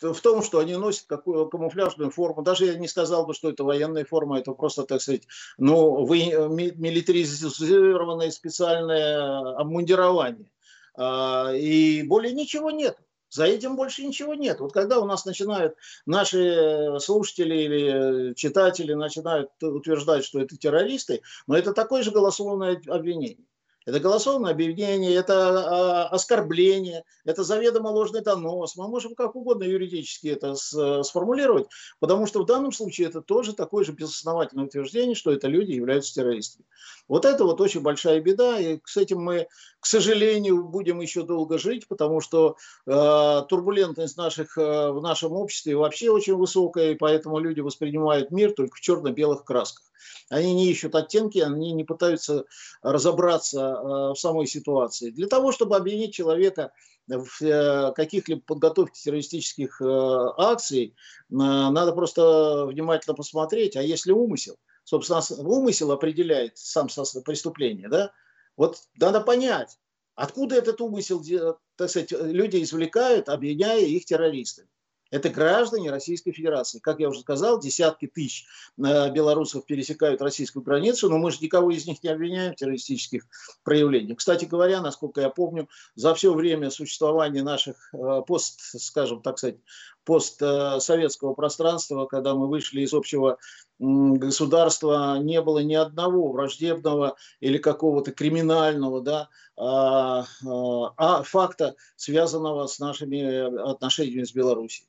в 0.00 0.20
том, 0.20 0.42
что 0.42 0.58
они 0.58 0.74
носят 0.76 1.06
какую 1.06 1.48
камуфляжную 1.48 2.10
форму. 2.10 2.42
Даже 2.42 2.66
я 2.66 2.74
не 2.74 2.88
сказал 2.88 3.26
бы, 3.26 3.34
что 3.34 3.50
это 3.50 3.64
военная 3.64 4.04
форма, 4.04 4.38
это 4.38 4.52
просто, 4.52 4.84
так 4.84 5.00
сказать, 5.00 5.22
ну, 5.58 6.04
вы, 6.04 6.18
милитаризированное 6.48 8.30
специальное 8.30 9.56
обмундирование. 9.56 10.50
А, 10.96 11.52
и 11.52 12.02
более 12.02 12.32
ничего 12.32 12.70
нет. 12.70 12.98
За 13.36 13.44
этим 13.44 13.76
больше 13.76 14.02
ничего 14.02 14.32
нет. 14.32 14.60
Вот 14.60 14.72
когда 14.72 14.98
у 14.98 15.04
нас 15.04 15.26
начинают 15.26 15.76
наши 16.06 16.98
слушатели 17.00 17.54
или 17.54 18.34
читатели 18.34 18.94
начинают 18.94 19.50
утверждать, 19.62 20.24
что 20.24 20.40
это 20.40 20.56
террористы, 20.56 21.20
но 21.46 21.54
это 21.54 21.74
такое 21.74 22.02
же 22.02 22.12
голословное 22.12 22.80
обвинение. 22.86 23.44
Это 23.86 24.00
голословное 24.00 24.50
объявление, 24.50 25.14
это 25.14 26.04
а, 26.04 26.08
оскорбление, 26.08 27.04
это 27.24 27.44
заведомо 27.44 27.88
ложный 27.88 28.20
донос. 28.20 28.76
Мы 28.76 28.88
можем 28.88 29.14
как 29.14 29.36
угодно 29.36 29.62
юридически 29.62 30.26
это 30.26 30.54
сформулировать, 31.04 31.68
потому 32.00 32.26
что 32.26 32.42
в 32.42 32.46
данном 32.46 32.72
случае 32.72 33.06
это 33.06 33.20
тоже 33.20 33.52
такое 33.52 33.84
же 33.84 33.92
безосновательное 33.92 34.64
утверждение, 34.64 35.14
что 35.14 35.30
это 35.30 35.46
люди 35.46 35.70
являются 35.70 36.12
террористами. 36.12 36.66
Вот 37.06 37.24
это 37.24 37.44
вот 37.44 37.60
очень 37.60 37.80
большая 37.80 38.20
беда, 38.20 38.58
и 38.58 38.80
с 38.84 38.96
этим 38.96 39.22
мы, 39.22 39.46
к 39.78 39.86
сожалению, 39.86 40.64
будем 40.64 41.00
еще 41.00 41.22
долго 41.22 41.56
жить, 41.56 41.86
потому 41.86 42.20
что 42.20 42.56
э, 42.86 43.42
турбулентность 43.48 44.16
наших, 44.16 44.58
э, 44.58 44.90
в 44.90 45.00
нашем 45.00 45.32
обществе 45.32 45.76
вообще 45.76 46.10
очень 46.10 46.34
высокая, 46.34 46.92
и 46.92 46.96
поэтому 46.96 47.38
люди 47.38 47.60
воспринимают 47.60 48.32
мир 48.32 48.52
только 48.52 48.76
в 48.76 48.80
черно-белых 48.80 49.44
красках. 49.44 49.84
Они 50.28 50.54
не 50.54 50.70
ищут 50.70 50.94
оттенки, 50.94 51.38
они 51.38 51.72
не 51.72 51.84
пытаются 51.84 52.44
разобраться 52.82 53.60
э, 53.60 53.84
в 54.12 54.16
самой 54.16 54.46
ситуации. 54.46 55.10
Для 55.10 55.26
того, 55.26 55.52
чтобы 55.52 55.76
обвинить 55.76 56.14
человека 56.14 56.72
в 57.06 57.42
э, 57.42 57.92
каких-либо 57.92 58.40
подготовке 58.42 59.00
террористических 59.00 59.80
э, 59.80 59.84
акций, 60.38 60.94
надо 61.28 61.92
просто 61.92 62.66
внимательно 62.66 63.14
посмотреть, 63.14 63.76
а 63.76 63.82
если 63.82 64.12
умысел, 64.12 64.56
собственно, 64.84 65.22
умысел 65.48 65.92
определяет 65.92 66.56
сам 66.58 66.88
преступление, 67.24 67.88
да, 67.88 68.12
вот 68.56 68.78
надо 68.98 69.20
понять, 69.20 69.78
откуда 70.14 70.56
этот 70.56 70.80
умысел, 70.80 71.22
так 71.76 71.90
сказать, 71.90 72.12
люди 72.12 72.62
извлекают, 72.62 73.28
обвиняя 73.28 73.80
их 73.80 74.04
террористами. 74.06 74.68
Это 75.10 75.28
граждане 75.28 75.90
Российской 75.90 76.32
Федерации. 76.32 76.80
Как 76.80 76.98
я 76.98 77.08
уже 77.08 77.20
сказал, 77.20 77.60
десятки 77.60 78.06
тысяч 78.06 78.46
э, 78.78 79.10
белорусов 79.12 79.64
пересекают 79.64 80.20
российскую 80.20 80.62
границу, 80.64 81.08
но 81.08 81.18
мы 81.18 81.30
же 81.30 81.38
никого 81.40 81.70
из 81.70 81.86
них 81.86 82.02
не 82.02 82.08
обвиняем 82.08 82.52
в 82.52 82.56
террористических 82.56 83.24
проявлениях. 83.62 84.18
Кстати 84.18 84.46
говоря, 84.46 84.80
насколько 84.80 85.20
я 85.20 85.30
помню, 85.30 85.68
за 85.94 86.14
все 86.14 86.34
время 86.34 86.70
существования 86.70 87.42
наших 87.42 87.76
э, 87.94 88.22
пост, 88.26 88.60
скажем 88.60 89.22
так 89.22 89.38
сказать, 89.38 89.58
постсоветского 90.04 91.34
пространства, 91.34 92.06
когда 92.06 92.34
мы 92.34 92.48
вышли 92.48 92.82
из 92.82 92.94
общего 92.94 93.38
государства, 93.78 95.18
не 95.18 95.42
было 95.42 95.58
ни 95.58 95.74
одного 95.74 96.32
враждебного 96.32 97.16
или 97.40 97.58
какого-то 97.58 98.12
криминального 98.12 99.02
да, 99.02 99.28
а, 99.56 100.24
а, 100.44 100.92
а 100.96 101.22
факта, 101.24 101.74
связанного 101.96 102.66
с 102.66 102.78
нашими 102.78 103.70
отношениями 103.70 104.24
с 104.24 104.32
Беларусью. 104.32 104.86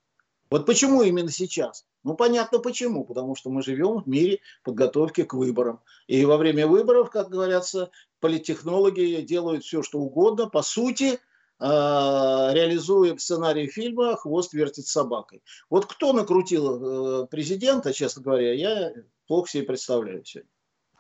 Вот 0.50 0.66
почему 0.66 1.02
именно 1.04 1.30
сейчас? 1.30 1.86
Ну, 2.04 2.16
понятно 2.16 2.60
почему. 2.60 3.04
Потому 3.04 3.36
что 3.36 3.50
мы 3.50 3.62
живем 3.62 4.02
в 4.02 4.08
мире 4.08 4.40
подготовки 4.64 5.24
к 5.24 5.34
выборам. 5.34 5.82
И 6.08 6.24
во 6.26 6.38
время 6.38 6.68
выборов, 6.68 7.10
как 7.10 7.30
говорятся, 7.30 7.92
политтехнологи 8.20 9.22
делают 9.22 9.64
все, 9.64 9.84
что 9.84 10.00
угодно. 10.00 10.48
По 10.48 10.62
сути, 10.62 11.20
а, 11.60 12.52
реализуя 12.54 13.18
сценарий 13.18 13.68
фильма 13.68 14.16
«Хвост 14.16 14.54
вертит 14.54 14.88
собакой». 14.88 15.42
Вот 15.70 15.86
кто 15.86 16.14
накрутил 16.14 17.24
э, 17.24 17.28
президента, 17.28 17.94
честно 17.94 18.22
говоря, 18.22 18.54
я 18.54 18.94
плохо 19.28 19.50
себе 19.50 19.64
представляю 19.64 20.24
сегодня. 20.24 20.50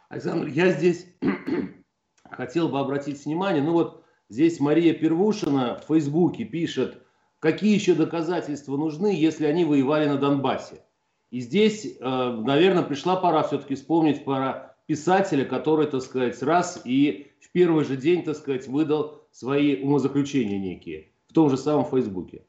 Александр, 0.09 0.47
я 0.47 0.71
здесь 0.71 1.05
хотел 2.31 2.69
бы 2.69 2.79
обратить 2.79 3.23
внимание, 3.25 3.61
ну 3.61 3.73
вот 3.73 4.03
здесь 4.29 4.59
Мария 4.59 4.93
Первушина 4.93 5.79
в 5.79 5.87
Фейсбуке 5.87 6.43
пишет– 6.43 7.03
какие 7.39 7.73
еще 7.73 7.93
доказательства 7.93 8.77
нужны, 8.77 9.07
если 9.07 9.45
они 9.45 9.65
воевали 9.65 10.07
на 10.07 10.17
Донбассе. 10.17 10.81
И 11.29 11.41
здесь, 11.41 11.85
э, 11.85 12.41
наверное, 12.45 12.83
пришла 12.83 13.15
пора 13.17 13.43
все-таки 13.43 13.75
вспомнить 13.75 14.23
про 14.23 14.75
писателя, 14.85 15.45
который, 15.45 15.87
так 15.87 16.01
сказать, 16.01 16.41
раз 16.41 16.81
и 16.85 17.31
в 17.41 17.51
первый 17.51 17.83
же 17.83 17.97
день, 17.97 18.23
так 18.23 18.37
сказать, 18.37 18.67
выдал 18.67 19.27
свои 19.31 19.81
умозаключения 19.83 20.57
некие 20.57 21.11
в 21.27 21.33
том 21.33 21.49
же 21.49 21.57
самом 21.57 21.85
Фейсбуке. 21.85 22.43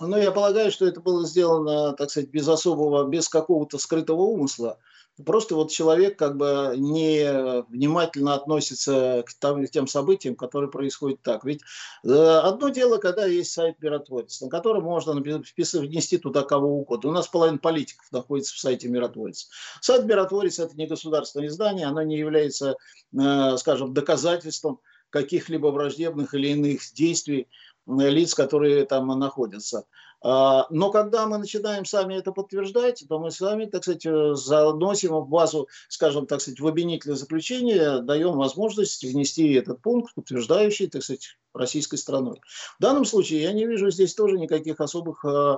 Ну, 0.00 0.16
я 0.16 0.30
полагаю, 0.30 0.70
что 0.70 0.86
это 0.86 1.00
было 1.00 1.26
сделано, 1.26 1.92
так 1.92 2.10
сказать, 2.10 2.30
без 2.30 2.48
особого, 2.48 3.08
без 3.08 3.28
какого-то 3.28 3.78
скрытого 3.78 4.22
умысла. 4.22 4.78
Просто 5.24 5.54
вот 5.54 5.70
человек 5.70 6.18
как 6.18 6.36
бы 6.36 6.74
не 6.76 7.62
внимательно 7.70 8.34
относится 8.34 9.24
к, 9.26 9.32
там, 9.34 9.64
к 9.64 9.70
тем 9.70 9.86
событиям, 9.86 10.36
которые 10.36 10.70
происходят 10.70 11.22
так. 11.22 11.44
Ведь 11.44 11.62
э, 12.04 12.08
одно 12.08 12.68
дело, 12.68 12.98
когда 12.98 13.24
есть 13.24 13.52
сайт 13.52 13.80
миротворец, 13.80 14.40
на 14.42 14.50
котором 14.50 14.84
можно 14.84 15.14
внести 15.14 16.18
туда 16.18 16.42
кого 16.42 16.80
угодно. 16.80 17.10
У 17.10 17.12
нас 17.12 17.28
половина 17.28 17.58
политиков 17.58 18.06
находится 18.12 18.54
в 18.54 18.58
сайте 18.58 18.88
миротворец. 18.88 19.48
Сайт 19.80 20.04
миротворец– 20.04 20.58
это 20.58 20.76
не 20.76 20.86
государственное 20.86 21.48
издание, 21.48 21.86
оно 21.86 22.02
не 22.02 22.18
является, 22.18 22.76
э, 23.18 23.56
скажем, 23.56 23.94
доказательством 23.94 24.80
каких-либо 25.10 25.68
враждебных 25.68 26.34
или 26.34 26.48
иных 26.48 26.80
действий 26.94 27.48
э, 27.86 28.10
лиц, 28.10 28.34
которые 28.34 28.84
там 28.84 29.06
находятся. 29.18 29.86
А, 30.22 30.66
но 30.70 30.90
когда 30.90 31.26
мы 31.26 31.38
начинаем 31.38 31.84
сами 31.84 32.14
это 32.14 32.32
подтверждать, 32.32 33.04
то 33.08 33.18
мы 33.18 33.30
сами, 33.30 33.66
так 33.66 33.82
сказать, 33.82 34.06
э, 34.06 34.34
заносим 34.34 35.14
в 35.14 35.28
базу, 35.28 35.68
скажем, 35.88 36.26
так 36.26 36.40
сказать, 36.40 36.60
в 36.60 36.66
обвинительное 36.66 37.16
заключение, 37.16 38.00
даем 38.00 38.36
возможность 38.36 39.04
внести 39.04 39.52
этот 39.52 39.82
пункт, 39.82 40.14
подтверждающий, 40.14 40.88
так 40.88 41.02
сказать, 41.02 41.36
российской 41.52 41.96
страной. 41.96 42.40
В 42.78 42.82
данном 42.82 43.04
случае 43.04 43.42
я 43.42 43.52
не 43.52 43.66
вижу 43.66 43.90
здесь 43.90 44.14
тоже 44.14 44.38
никаких 44.38 44.80
особых 44.80 45.24
э, 45.24 45.56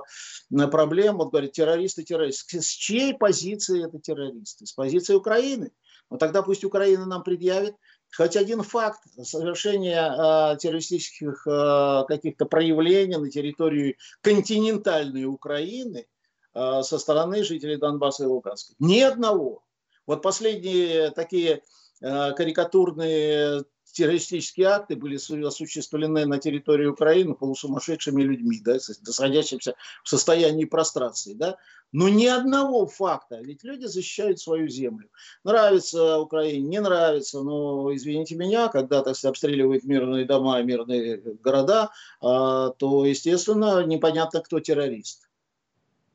проблем. 0.67 1.17
Вот 1.17 1.31
говорят, 1.31 1.51
террористы, 1.53 2.03
террористы. 2.03 2.61
С 2.61 2.67
чьей 2.67 3.13
позиции 3.13 3.85
это 3.85 3.99
террористы? 3.99 4.65
С 4.65 4.73
позиции 4.73 5.13
Украины. 5.13 5.71
Но 6.09 6.17
тогда 6.17 6.41
пусть 6.41 6.63
Украина 6.63 7.05
нам 7.05 7.23
предъявит 7.23 7.75
хоть 8.15 8.35
один 8.35 8.63
факт 8.63 9.01
совершения 9.23 10.53
э, 10.53 10.57
террористических 10.57 11.45
э, 11.47 12.03
каких-то 12.07 12.45
проявлений 12.45 13.17
на 13.17 13.29
территории 13.29 13.97
континентальной 14.21 15.25
Украины 15.25 16.07
э, 16.53 16.81
со 16.81 16.99
стороны 16.99 17.43
жителей 17.43 17.77
Донбасса 17.77 18.23
и 18.23 18.27
Луганска. 18.27 18.73
Ни 18.79 18.99
одного. 19.01 19.63
Вот 20.05 20.21
последние 20.21 21.11
такие 21.11 21.61
карикатурные 22.01 23.65
террористические 23.91 24.67
акты 24.67 24.95
были 24.95 25.15
осуществлены 25.45 26.25
на 26.25 26.37
территории 26.37 26.87
Украины 26.87 27.33
полусумасшедшими 27.33 28.21
людьми, 28.21 28.59
да, 28.63 28.77
находящимися 29.05 29.75
в 30.03 30.09
состоянии 30.09 30.65
прострации. 30.65 31.33
Да. 31.33 31.57
Но 31.91 32.07
ни 32.07 32.27
одного 32.27 32.85
факта, 32.85 33.39
ведь 33.41 33.63
люди 33.63 33.85
защищают 33.85 34.39
свою 34.39 34.67
землю. 34.67 35.09
Нравится 35.43 36.19
Украине, 36.19 36.67
не 36.67 36.81
нравится, 36.81 37.41
но, 37.41 37.93
извините 37.95 38.35
меня, 38.35 38.67
когда 38.67 39.01
так 39.01 39.15
обстреливают 39.23 39.83
мирные 39.85 40.25
дома, 40.25 40.61
мирные 40.61 41.17
города, 41.17 41.89
а, 42.21 42.69
то, 42.69 43.05
естественно, 43.05 43.83
непонятно, 43.83 44.41
кто 44.41 44.59
террорист 44.59 45.28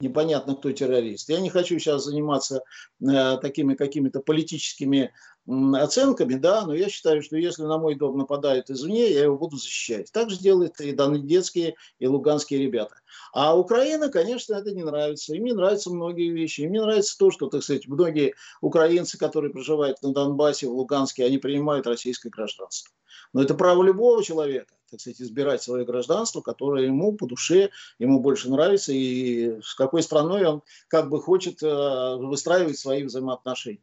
непонятно, 0.04 0.54
кто 0.54 0.70
террорист. 0.70 1.28
Я 1.28 1.40
не 1.40 1.50
хочу 1.50 1.78
сейчас 1.78 2.04
заниматься 2.04 2.62
э, 3.00 3.38
такими 3.38 3.74
какими-то 3.74 4.20
политическими 4.20 5.12
оценками, 5.46 6.34
да, 6.34 6.64
но 6.64 6.74
я 6.74 6.88
считаю, 6.88 7.22
что 7.22 7.36
если 7.36 7.64
на 7.64 7.76
мой 7.76 7.96
дом 7.96 8.16
нападают 8.16 8.70
извне, 8.70 9.10
я 9.10 9.24
его 9.24 9.36
буду 9.36 9.56
защищать. 9.56 10.10
Так 10.10 10.30
же 10.30 10.38
делают 10.38 10.80
и 10.80 10.92
донецкие, 10.92 11.74
и 11.98 12.06
луганские 12.06 12.60
ребята. 12.60 12.94
А 13.32 13.58
Украина, 13.58 14.08
конечно, 14.08 14.54
это 14.54 14.72
не 14.72 14.82
нравится. 14.82 15.34
Им 15.34 15.44
не 15.44 15.52
нравятся 15.52 15.90
многие 15.90 16.30
вещи. 16.30 16.62
Им 16.62 16.72
не 16.72 16.80
нравится 16.80 17.18
то, 17.18 17.30
что, 17.30 17.48
так 17.48 17.62
сказать, 17.62 17.86
многие 17.86 18.34
украинцы, 18.62 19.18
которые 19.18 19.52
проживают 19.52 20.00
на 20.02 20.12
Донбассе, 20.12 20.66
в 20.66 20.72
Луганске, 20.72 21.24
они 21.24 21.38
принимают 21.38 21.86
российское 21.86 22.30
гражданство. 22.30 22.94
Но 23.32 23.42
это 23.42 23.54
право 23.54 23.82
любого 23.82 24.22
человека, 24.22 24.73
так 24.90 25.00
сказать, 25.00 25.20
избирать 25.20 25.62
свое 25.62 25.84
гражданство, 25.84 26.40
которое 26.40 26.86
ему 26.86 27.12
по 27.12 27.26
душе, 27.26 27.70
ему 27.98 28.20
больше 28.20 28.50
нравится, 28.50 28.92
и 28.92 29.60
с 29.62 29.74
какой 29.74 30.02
страной 30.02 30.44
он 30.44 30.62
как 30.88 31.10
бы 31.10 31.20
хочет 31.20 31.62
э, 31.62 32.16
выстраивать 32.16 32.78
свои 32.78 33.04
взаимоотношения. 33.04 33.80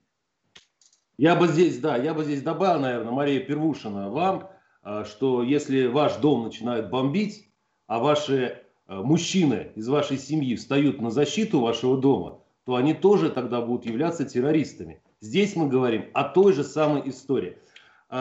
Я 1.17 1.35
бы 1.35 1.47
здесь, 1.47 1.79
да, 1.79 1.97
я 1.97 2.13
бы 2.13 2.23
здесь 2.23 2.41
добавил, 2.41 2.81
наверное, 2.81 3.11
Мария 3.11 3.39
Первушина, 3.39 4.09
вам, 4.09 4.49
э, 4.83 5.03
что 5.05 5.43
если 5.43 5.87
ваш 5.87 6.15
дом 6.17 6.43
начинают 6.43 6.89
бомбить, 6.89 7.49
а 7.87 7.99
ваши 7.99 8.63
э, 8.87 8.95
мужчины 8.95 9.71
из 9.75 9.87
вашей 9.87 10.17
семьи 10.17 10.55
встают 10.55 11.01
на 11.01 11.11
защиту 11.11 11.59
вашего 11.59 11.97
дома, 11.97 12.39
то 12.65 12.75
они 12.75 12.93
тоже 12.93 13.29
тогда 13.29 13.61
будут 13.61 13.85
являться 13.85 14.23
террористами. 14.23 15.01
Здесь 15.19 15.55
мы 15.55 15.67
говорим 15.67 16.05
о 16.13 16.23
той 16.23 16.53
же 16.53 16.63
самой 16.63 17.07
истории. 17.09 17.57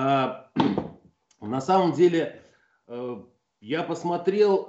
на 1.41 1.61
самом 1.61 1.93
деле 1.93 2.40
я 3.61 3.83
посмотрел 3.83 4.69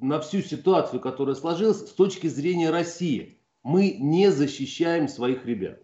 на 0.00 0.20
всю 0.20 0.42
ситуацию, 0.42 1.00
которая 1.00 1.34
сложилась 1.34 1.78
с 1.78 1.92
точки 1.92 2.26
зрения 2.26 2.70
России. 2.70 3.38
Мы 3.62 3.96
не 3.98 4.30
защищаем 4.30 5.08
своих 5.08 5.46
ребят. 5.46 5.80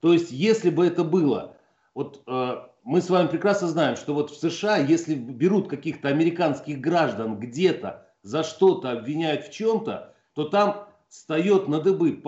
То 0.00 0.12
есть, 0.12 0.30
если 0.30 0.70
бы 0.70 0.86
это 0.86 1.04
было, 1.04 1.56
вот 1.94 2.22
э, 2.26 2.56
мы 2.84 3.00
с 3.00 3.08
вами 3.08 3.28
прекрасно 3.28 3.68
знаем, 3.68 3.96
что 3.96 4.12
вот 4.14 4.30
в 4.30 4.36
США, 4.36 4.78
если 4.78 5.14
берут 5.14 5.68
каких-то 5.68 6.08
американских 6.08 6.80
граждан 6.80 7.38
где-то 7.38 8.08
за 8.22 8.42
что-то 8.42 8.90
обвиняют 8.90 9.46
в 9.46 9.52
чем-то, 9.52 10.14
то 10.34 10.44
там 10.44 10.88
встает 11.08 11.68
на 11.68 11.80
дыбы 11.80 12.20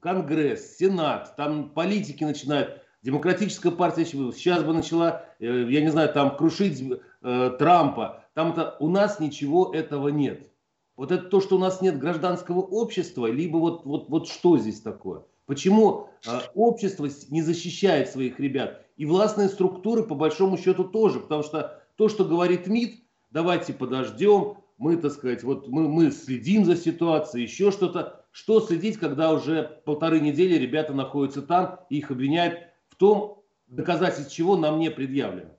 Конгресс, 0.00 0.76
Сенат, 0.76 1.36
там 1.36 1.70
политики 1.70 2.24
начинают, 2.24 2.82
демократическая 3.02 3.70
партия 3.70 4.04
сейчас 4.04 4.64
бы 4.64 4.72
начала, 4.72 5.24
э, 5.38 5.66
я 5.70 5.80
не 5.80 5.88
знаю, 5.88 6.12
там 6.12 6.36
крушить 6.36 6.82
э, 7.22 7.56
Трампа. 7.58 8.24
Там-то 8.34 8.76
у 8.80 8.88
нас 8.88 9.20
ничего 9.20 9.72
этого 9.72 10.08
нет. 10.08 10.50
Вот 10.96 11.12
это 11.12 11.24
то, 11.24 11.40
что 11.40 11.56
у 11.56 11.58
нас 11.58 11.80
нет 11.80 11.98
гражданского 11.98 12.60
общества, 12.60 13.26
либо 13.26 13.58
вот, 13.58 13.84
вот, 13.84 14.08
вот 14.08 14.28
что 14.28 14.58
здесь 14.58 14.80
такое? 14.80 15.22
Почему 15.46 16.08
э, 16.26 16.40
общество 16.54 17.08
не 17.30 17.40
защищает 17.42 18.10
своих 18.10 18.38
ребят? 18.38 18.84
И 18.96 19.06
властные 19.06 19.48
структуры, 19.48 20.02
по 20.02 20.14
большому 20.14 20.58
счету, 20.58 20.84
тоже. 20.84 21.20
Потому 21.20 21.42
что 21.42 21.82
то, 21.96 22.08
что 22.08 22.24
говорит 22.24 22.66
МИД, 22.66 22.96
давайте 23.30 23.72
подождем, 23.72 24.58
мы, 24.76 24.96
так 24.96 25.12
сказать, 25.12 25.42
вот 25.42 25.68
мы, 25.68 25.88
мы 25.88 26.10
следим 26.10 26.64
за 26.64 26.76
ситуацией, 26.76 27.44
еще 27.44 27.70
что-то. 27.70 28.24
Что 28.30 28.60
следить, 28.60 28.98
когда 28.98 29.32
уже 29.32 29.80
полторы 29.84 30.20
недели 30.20 30.54
ребята 30.56 30.92
находятся 30.92 31.42
там, 31.42 31.80
и 31.90 31.98
их 31.98 32.10
обвиняют 32.10 32.60
в 32.88 32.96
том, 32.96 33.42
доказательств 33.68 34.32
чего 34.32 34.56
нам 34.56 34.78
не 34.78 34.90
предъявлено? 34.90 35.57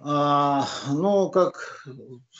А, 0.00 0.66
ну, 0.92 1.28
как 1.30 1.84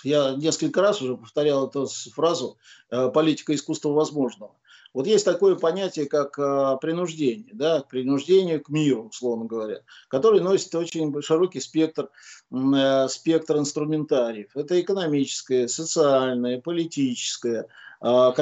я 0.05 0.35
несколько 0.35 0.81
раз 0.81 1.03
уже 1.03 1.17
повторял 1.17 1.69
эту 1.69 1.87
фразу 2.15 2.57
э, 2.91 3.09
«политика 3.09 3.55
искусства 3.55 3.91
возможного». 3.91 4.55
Вот 4.95 5.07
есть 5.07 5.25
такое 5.25 5.55
понятие, 5.57 6.07
как 6.07 6.38
э, 6.38 6.77
принуждение, 6.81 7.53
да, 7.53 7.83
принуждение 7.83 8.59
к 8.61 8.69
миру, 8.69 9.09
условно 9.09 9.45
говоря, 9.45 9.81
который 10.09 10.41
носит 10.41 10.75
очень 10.75 11.21
широкий 11.21 11.61
спектр, 11.61 12.11
э, 12.53 13.09
спектр 13.09 13.59
инструментариев. 13.59 14.57
Это 14.57 14.81
экономическое, 14.81 15.69
социальное, 15.69 16.61
политическое, 16.61 17.67
а, 18.00 18.35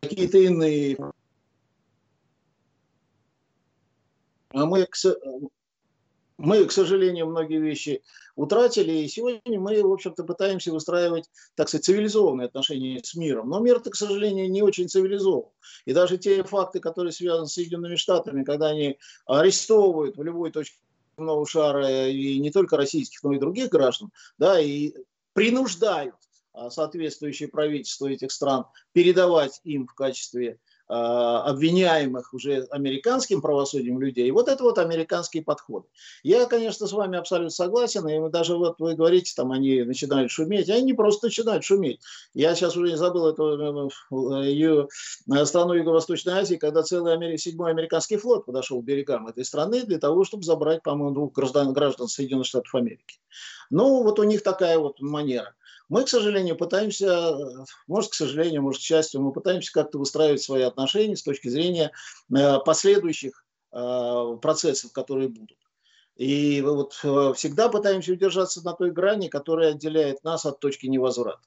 какие-то 0.00 0.38
иные 0.38 0.96
А 4.50 4.64
мы, 4.64 4.86
мы, 6.38 6.64
к 6.64 6.72
сожалению, 6.72 7.26
многие 7.26 7.60
вещи 7.60 8.02
утратили, 8.34 8.92
и 8.92 9.08
сегодня 9.08 9.60
мы, 9.60 9.82
в 9.82 9.92
общем-то, 9.92 10.24
пытаемся 10.24 10.72
выстраивать, 10.72 11.28
так 11.54 11.68
сказать, 11.68 11.84
цивилизованные 11.84 12.46
отношения 12.46 13.02
с 13.02 13.14
миром. 13.14 13.50
Но 13.50 13.60
мир-то, 13.60 13.90
к 13.90 13.96
сожалению, 13.96 14.50
не 14.50 14.62
очень 14.62 14.88
цивилизован. 14.88 15.50
И 15.84 15.92
даже 15.92 16.16
те 16.16 16.44
факты, 16.44 16.80
которые 16.80 17.12
связаны 17.12 17.46
с 17.46 17.54
Соединенными 17.54 17.96
Штатами, 17.96 18.44
когда 18.44 18.68
они 18.68 18.98
арестовывают 19.26 20.16
в 20.16 20.22
любой 20.22 20.50
точке 20.52 20.78
земного 21.18 21.46
шара 21.46 22.08
и 22.08 22.38
не 22.38 22.50
только 22.50 22.76
российских, 22.76 23.22
но 23.24 23.32
и 23.32 23.38
других 23.38 23.68
граждан, 23.68 24.10
да, 24.38 24.60
и 24.60 24.94
принуждают 25.34 26.14
а, 26.52 26.70
соответствующие 26.70 27.48
правительства 27.48 28.06
этих 28.06 28.32
стран 28.32 28.66
передавать 28.92 29.60
им 29.64 29.86
в 29.86 29.94
качестве 29.94 30.58
обвиняемых 30.88 32.32
уже 32.32 32.66
американским 32.70 33.42
правосудием 33.42 34.00
людей. 34.00 34.30
Вот 34.30 34.48
это 34.48 34.62
вот 34.62 34.78
американские 34.78 35.42
подходы. 35.42 35.86
Я, 36.22 36.46
конечно, 36.46 36.86
с 36.86 36.92
вами 36.92 37.18
абсолютно 37.18 37.50
согласен. 37.50 38.08
И 38.08 38.30
даже 38.30 38.56
вот 38.56 38.76
вы 38.78 38.94
говорите, 38.94 39.32
там 39.36 39.52
они 39.52 39.82
начинают 39.82 40.30
шуметь. 40.30 40.70
Они 40.70 40.82
не 40.82 40.94
просто 40.94 41.26
начинают 41.26 41.64
шуметь. 41.64 42.00
Я 42.34 42.54
сейчас 42.54 42.76
уже 42.76 42.90
не 42.90 42.96
забыл 42.96 43.26
эту 43.28 43.90
э, 44.10 44.46
ее 44.46 44.88
э, 45.30 45.44
страну 45.44 45.74
Юго-Восточной 45.74 46.34
Азии, 46.34 46.56
когда 46.56 46.82
целый 46.82 47.12
Амери... 47.12 47.36
седьмой 47.36 47.70
американский 47.70 48.16
флот 48.16 48.46
подошел 48.46 48.80
к 48.80 48.84
берегам 48.84 49.26
этой 49.26 49.44
страны 49.44 49.82
для 49.82 49.98
того, 49.98 50.24
чтобы 50.24 50.44
забрать, 50.44 50.82
по-моему, 50.82 51.14
двух 51.14 51.32
граждан, 51.32 51.72
граждан 51.72 52.08
Соединенных 52.08 52.46
Штатов 52.46 52.74
Америки. 52.74 53.18
Ну, 53.70 54.02
вот 54.02 54.18
у 54.18 54.22
них 54.22 54.42
такая 54.42 54.78
вот 54.78 55.00
манера. 55.00 55.54
Мы, 55.88 56.04
к 56.04 56.08
сожалению, 56.08 56.56
пытаемся, 56.56 57.64
может, 57.86 58.10
к 58.10 58.14
сожалению, 58.14 58.62
может, 58.62 58.80
к 58.80 58.84
счастью, 58.84 59.22
мы 59.22 59.32
пытаемся 59.32 59.72
как-то 59.72 59.98
выстраивать 59.98 60.42
свои 60.42 60.62
отношения 60.62 61.16
с 61.16 61.22
точки 61.22 61.48
зрения 61.48 61.92
э, 62.34 62.58
последующих 62.64 63.44
э, 63.72 64.38
процессов, 64.40 64.92
которые 64.92 65.28
будут. 65.28 65.56
И 66.18 66.60
вот 66.62 66.98
э, 67.04 67.32
всегда 67.36 67.68
пытаемся 67.68 68.12
удержаться 68.12 68.60
на 68.64 68.72
той 68.72 68.90
грани, 68.90 69.28
которая 69.28 69.70
отделяет 69.70 70.24
нас 70.24 70.44
от 70.44 70.58
точки 70.58 70.86
невозврата. 70.86 71.40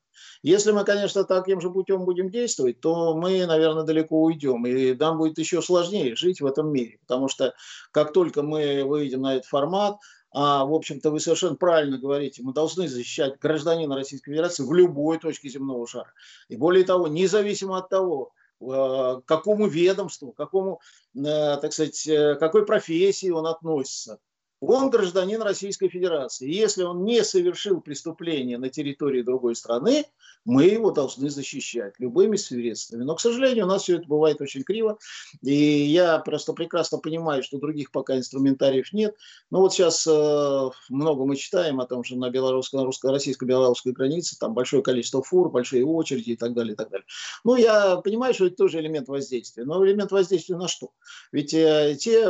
Если 0.43 0.71
мы, 0.71 0.86
конечно, 0.86 1.25
таким 1.25 1.60
же 1.60 1.69
путем 1.69 2.06
будем 2.06 2.30
действовать, 2.30 2.80
то 2.80 3.13
мы, 3.15 3.45
наверное, 3.45 3.84
далеко 3.84 4.23
уйдем. 4.23 4.65
И 4.65 4.93
нам 4.93 5.17
будет 5.17 5.38
еще 5.39 5.62
сложнее 5.62 6.15
жить 6.15 6.39
в 6.39 6.45
этом 6.45 6.71
мире. 6.71 6.99
Потому 7.01 7.27
что 7.27 7.54
как 7.91 8.13
только 8.13 8.43
мы 8.43 8.86
выйдем 8.86 9.21
на 9.21 9.36
этот 9.36 9.45
формат, 9.45 9.97
а, 10.34 10.65
в 10.65 10.74
общем-то, 10.74 11.12
вы 11.12 11.20
совершенно 11.20 11.56
правильно 11.56 11.98
говорите, 11.98 12.41
мы 12.41 12.54
должны 12.54 12.88
защищать 12.88 13.38
гражданина 13.39 13.96
Российской 13.96 14.32
Федерации 14.32 14.63
в 14.63 14.74
любой 14.74 15.20
точке 15.20 15.50
земного 15.50 15.86
шара. 15.88 16.13
И 16.48 16.56
более 16.56 16.86
того, 16.86 17.08
независимо 17.08 17.78
от 17.78 17.89
того, 17.89 18.32
э, 18.62 18.65
к 18.65 19.24
какому 19.26 19.67
ведомству, 19.67 20.32
к 20.32 20.38
какому, 20.38 20.80
э, 21.15 21.22
так 21.22 21.74
сказать, 21.74 22.08
э, 22.08 22.36
какой 22.36 22.65
профессии 22.65 23.30
он 23.30 23.46
относится, 23.46 24.20
он 24.62 24.91
гражданин 24.91 25.41
Российской 25.41 25.89
Федерации. 25.89 26.47
Если 26.47 26.84
он 26.84 27.04
не 27.04 27.24
совершил 27.24 27.82
преступление 27.82 28.60
на 28.60 28.69
территории 28.69 29.24
другой 29.24 29.56
страны, 29.56 30.06
мы 30.45 30.65
его 30.65 30.91
должны 30.91 31.30
защищать 31.30 31.95
любыми 32.00 32.36
средствами. 32.36 33.04
Но, 33.04 33.15
к 33.15 33.21
сожалению, 33.21 33.65
у 33.65 33.67
нас 33.67 33.84
все 33.84 33.97
это 33.97 34.08
бывает 34.08 34.39
очень 34.39 34.63
криво. 34.63 35.00
И 35.41 35.54
я 35.54 36.19
просто 36.19 36.54
прекрасно 36.54 37.00
понимаю, 37.00 37.41
что 37.41 37.58
других 37.58 37.91
пока 37.91 38.17
инструментариев 38.17 38.93
нет. 38.93 39.15
Но 39.50 39.62
вот 39.62 39.74
сейчас 39.74 40.06
э, 40.08 40.69
много 40.89 41.26
мы 41.26 41.36
читаем 41.36 41.80
о 41.80 41.88
том, 41.88 42.04
что 42.04 42.15
на 42.15 42.30
белорусско-российско-белорусской 42.30 43.93
границе 43.93 44.38
там 44.39 44.54
большое 44.54 44.84
количество 44.84 45.24
фур, 45.24 45.50
большие 45.50 45.86
очереди 45.86 46.32
и 46.32 46.36
так 46.36 46.54
далее, 46.54 46.74
и 46.74 46.76
так 46.76 46.89
далее. 46.89 47.06
Ну, 47.43 47.56
я 47.56 47.97
понимаю, 47.97 48.36
что 48.36 48.45
это 48.45 48.58
тоже 48.58 48.80
элемент 48.80 49.08
воздействия. 49.08 49.63
Но 49.63 49.84
элемент 49.84 50.12
воздействия 50.12 50.56
на 50.56 50.67
что? 50.67 50.91
Ведь 51.32 51.54
э, 51.54 51.95
те 52.00 52.30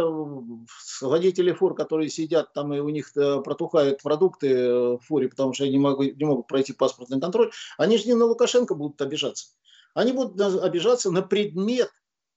водители 1.02 1.52
фур, 1.52 1.76
которые 1.76 2.10
сидят 2.22 2.54
там 2.54 2.74
и 2.74 2.80
у 2.80 2.90
них 2.90 3.16
э, 3.16 3.42
протухают 3.42 4.02
продукты 4.02 4.50
э, 4.50 4.98
в 4.98 5.00
фуре, 5.00 5.30
потому 5.30 5.54
что 5.54 5.64
они 5.64 5.74
не 5.74 5.80
могут, 5.80 6.18
не 6.18 6.26
могут 6.26 6.48
пройти 6.48 6.74
паспортный 6.74 7.20
контроль, 7.20 7.52
они 7.78 7.98
же 7.98 8.06
не 8.06 8.14
на 8.14 8.26
Лукашенко 8.26 8.76
будут 8.76 9.02
обижаться. 9.02 9.48
Они 9.94 10.14
будут 10.14 10.40
обижаться 10.40 11.12
на 11.12 11.22
предмет 11.22 11.90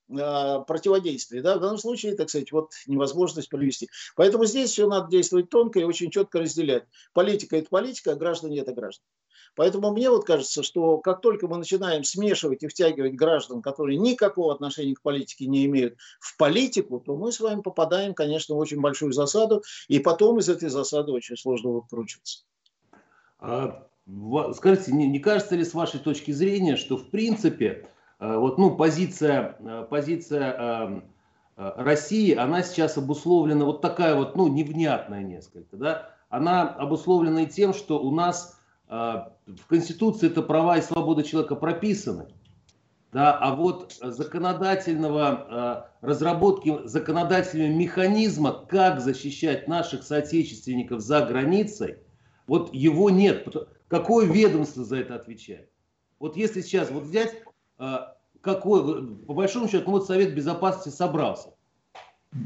э, 0.09 0.65
противодействия. 0.67 1.43
Да? 1.43 1.57
В 1.57 1.61
данном 1.61 1.79
случае, 1.79 2.15
так 2.15 2.29
сказать, 2.29 2.53
вот 2.53 2.73
невозможность 2.87 3.49
провести. 3.49 3.89
Поэтому 4.17 4.45
здесь 4.45 4.71
все 4.71 4.89
надо 4.89 5.11
действовать 5.11 5.51
тонко 5.51 5.81
и 5.81 5.85
очень 5.85 6.11
четко 6.11 6.41
разделять. 6.41 6.85
Политика– 7.13 7.57
это 7.59 7.69
политика, 7.69 8.13
а 8.13 8.17
граждане– 8.17 8.59
это 8.61 8.73
граждане. 8.73 9.09
Поэтому 9.57 9.93
мне 9.93 10.11
вот 10.11 10.25
кажется, 10.25 10.63
что 10.63 10.99
как 10.99 11.21
только 11.21 11.47
мы 11.47 11.59
начинаем 11.59 12.05
смешивать 12.05 12.63
и 12.63 12.67
втягивать 12.67 13.15
граждан, 13.15 13.63
которые 13.63 13.99
никакого 13.99 14.53
отношения 14.53 14.95
к 14.95 15.03
политике 15.03 15.47
не 15.47 15.65
имеют, 15.67 15.97
в 16.21 16.37
политику, 16.37 17.01
то 17.01 17.17
мы 17.17 17.31
с 17.31 17.41
вами 17.41 17.61
попадаем, 17.61 18.15
конечно, 18.15 18.55
в 18.55 18.59
очень 18.59 18.81
большую 18.81 19.13
засаду, 19.13 19.63
и 19.89 20.01
потом 20.01 20.39
из 20.39 20.49
этой 20.49 20.69
засады 20.69 21.13
очень 21.13 21.37
сложно 21.37 21.71
выкручиваться. 21.71 22.45
А, 23.39 23.87
скажите, 24.55 24.93
не, 24.93 25.07
не 25.07 25.21
кажется 25.21 25.55
ли 25.55 25.65
с 25.65 25.75
вашей 25.75 26.01
точки 26.01 26.33
зрения, 26.33 26.77
что 26.77 26.97
в 26.97 27.11
принципе 27.11 27.87
а, 27.87 27.94
вот, 28.39 28.59
ну, 28.59 28.77
позиция, 28.77 29.57
а, 29.61 29.83
позиция 29.85 31.03
России, 31.57 32.35
она 32.35 32.63
сейчас 32.63 32.97
обусловлена 32.99 33.65
вот 33.65 33.81
такая 33.81 34.17
вот, 34.17 34.37
ну, 34.37 34.49
невнятная 34.49 35.23
несколько, 35.23 35.77
да, 35.77 36.11
она 36.29 36.69
обусловлена 36.69 37.43
и 37.43 37.47
тем, 37.47 37.73
что 37.73 38.01
у 38.01 38.11
нас 38.11 38.61
в 38.89 39.67
Конституции 39.69 40.27
это 40.27 40.43
права 40.43 40.79
и 40.79 40.83
свободы 40.83 41.23
человека 41.23 41.55
прописаны. 41.55 42.27
Да, 43.13 43.39
а 43.39 43.55
вот 43.55 43.95
законодательного, 44.03 45.89
разработки 46.01 46.81
законодательного 46.85 47.71
механизма, 47.71 48.53
как 48.69 49.01
защищать 49.01 49.69
наших 49.69 50.03
соотечественников 50.03 51.01
за 51.01 51.25
границей, 51.25 51.99
вот 52.49 52.75
его 52.75 53.11
нет. 53.11 53.47
Какое 53.87 54.27
ведомство 54.27 54.83
за 54.85 54.97
это 54.97 55.15
отвечает? 55.15 55.71
Вот 56.19 56.37
если 56.37 56.61
сейчас 56.61 56.91
вот 56.91 57.05
взять, 57.05 57.43
какой, 58.45 59.07
по 59.27 59.33
большому 59.33 59.69
счету, 59.69 59.91
вот 59.91 60.07
Совет 60.07 60.35
Безопасности 60.35 60.95
собрался. 60.95 61.55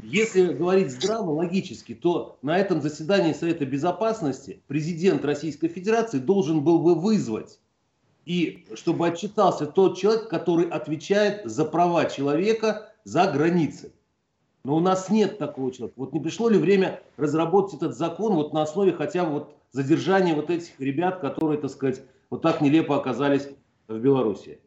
Если 0.03 0.53
говорить 0.53 0.91
здраво, 0.91 1.31
логически, 1.31 1.93
то 1.93 2.37
на 2.41 2.57
этом 2.57 2.81
заседании 2.81 3.33
Совета 3.33 3.65
Безопасности 3.65 4.61
президент 4.67 5.25
Российской 5.25 5.67
Федерации 5.67 6.19
должен 6.19 6.63
был 6.63 6.79
бы 6.79 6.95
вызвать, 6.95 7.59
и 8.25 8.65
чтобы 8.75 9.07
отчитался 9.07 9.65
тот 9.65 9.97
человек, 9.97 10.29
который 10.29 10.69
отвечает 10.69 11.45
за 11.45 11.65
права 11.65 12.05
человека 12.05 12.93
за 13.03 13.31
границей. 13.31 13.91
Но 14.63 14.77
у 14.77 14.79
нас 14.79 15.09
нет 15.09 15.37
такого 15.37 15.71
человека. 15.71 15.99
Вот 15.99 16.13
не 16.13 16.19
пришло 16.19 16.49
ли 16.49 16.59
время 16.59 17.01
разработать 17.17 17.75
этот 17.75 17.97
закон 17.97 18.35
вот 18.35 18.53
на 18.53 18.61
основе 18.61 18.93
хотя 18.93 19.25
бы 19.25 19.31
вот 19.31 19.55
задержания 19.71 20.35
вот 20.35 20.49
этих 20.49 20.79
ребят, 20.79 21.19
которые, 21.19 21.59
так 21.59 21.71
сказать, 21.71 22.03
вот 22.29 22.43
так 22.43 22.61
нелепо 22.61 22.95
оказались 22.95 23.49
в 23.87 23.97
Беларуси? 23.97 24.59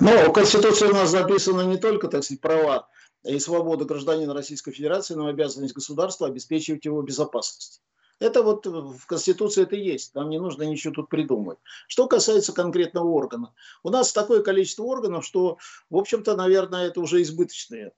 Ну, 0.00 0.30
в 0.30 0.32
Конституции 0.32 0.86
у 0.86 0.92
нас 0.92 1.10
записаны 1.10 1.62
не 1.62 1.76
только, 1.76 2.08
так 2.08 2.24
сказать, 2.24 2.40
права 2.40 2.88
и 3.24 3.38
свободы 3.38 3.84
гражданина 3.84 4.32
Российской 4.32 4.72
Федерации, 4.72 5.14
но 5.14 5.26
обязанность 5.26 5.74
государства 5.74 6.26
обеспечивать 6.26 6.84
его 6.84 7.02
безопасность. 7.02 7.82
Это 8.18 8.42
вот 8.42 8.66
в 8.66 9.06
Конституции 9.06 9.62
это 9.62 9.76
есть, 9.76 10.14
нам 10.14 10.28
не 10.28 10.38
нужно 10.38 10.62
ничего 10.64 10.92
тут 10.92 11.08
придумывать. 11.08 11.58
Что 11.88 12.06
касается 12.06 12.52
конкретного 12.52 13.08
органа. 13.08 13.54
У 13.82 13.88
нас 13.88 14.12
такое 14.12 14.42
количество 14.42 14.84
органов, 14.84 15.24
что, 15.24 15.58
в 15.88 15.96
общем-то, 15.96 16.36
наверное, 16.36 16.88
это 16.88 17.00
уже 17.00 17.22
избыточные 17.22 17.92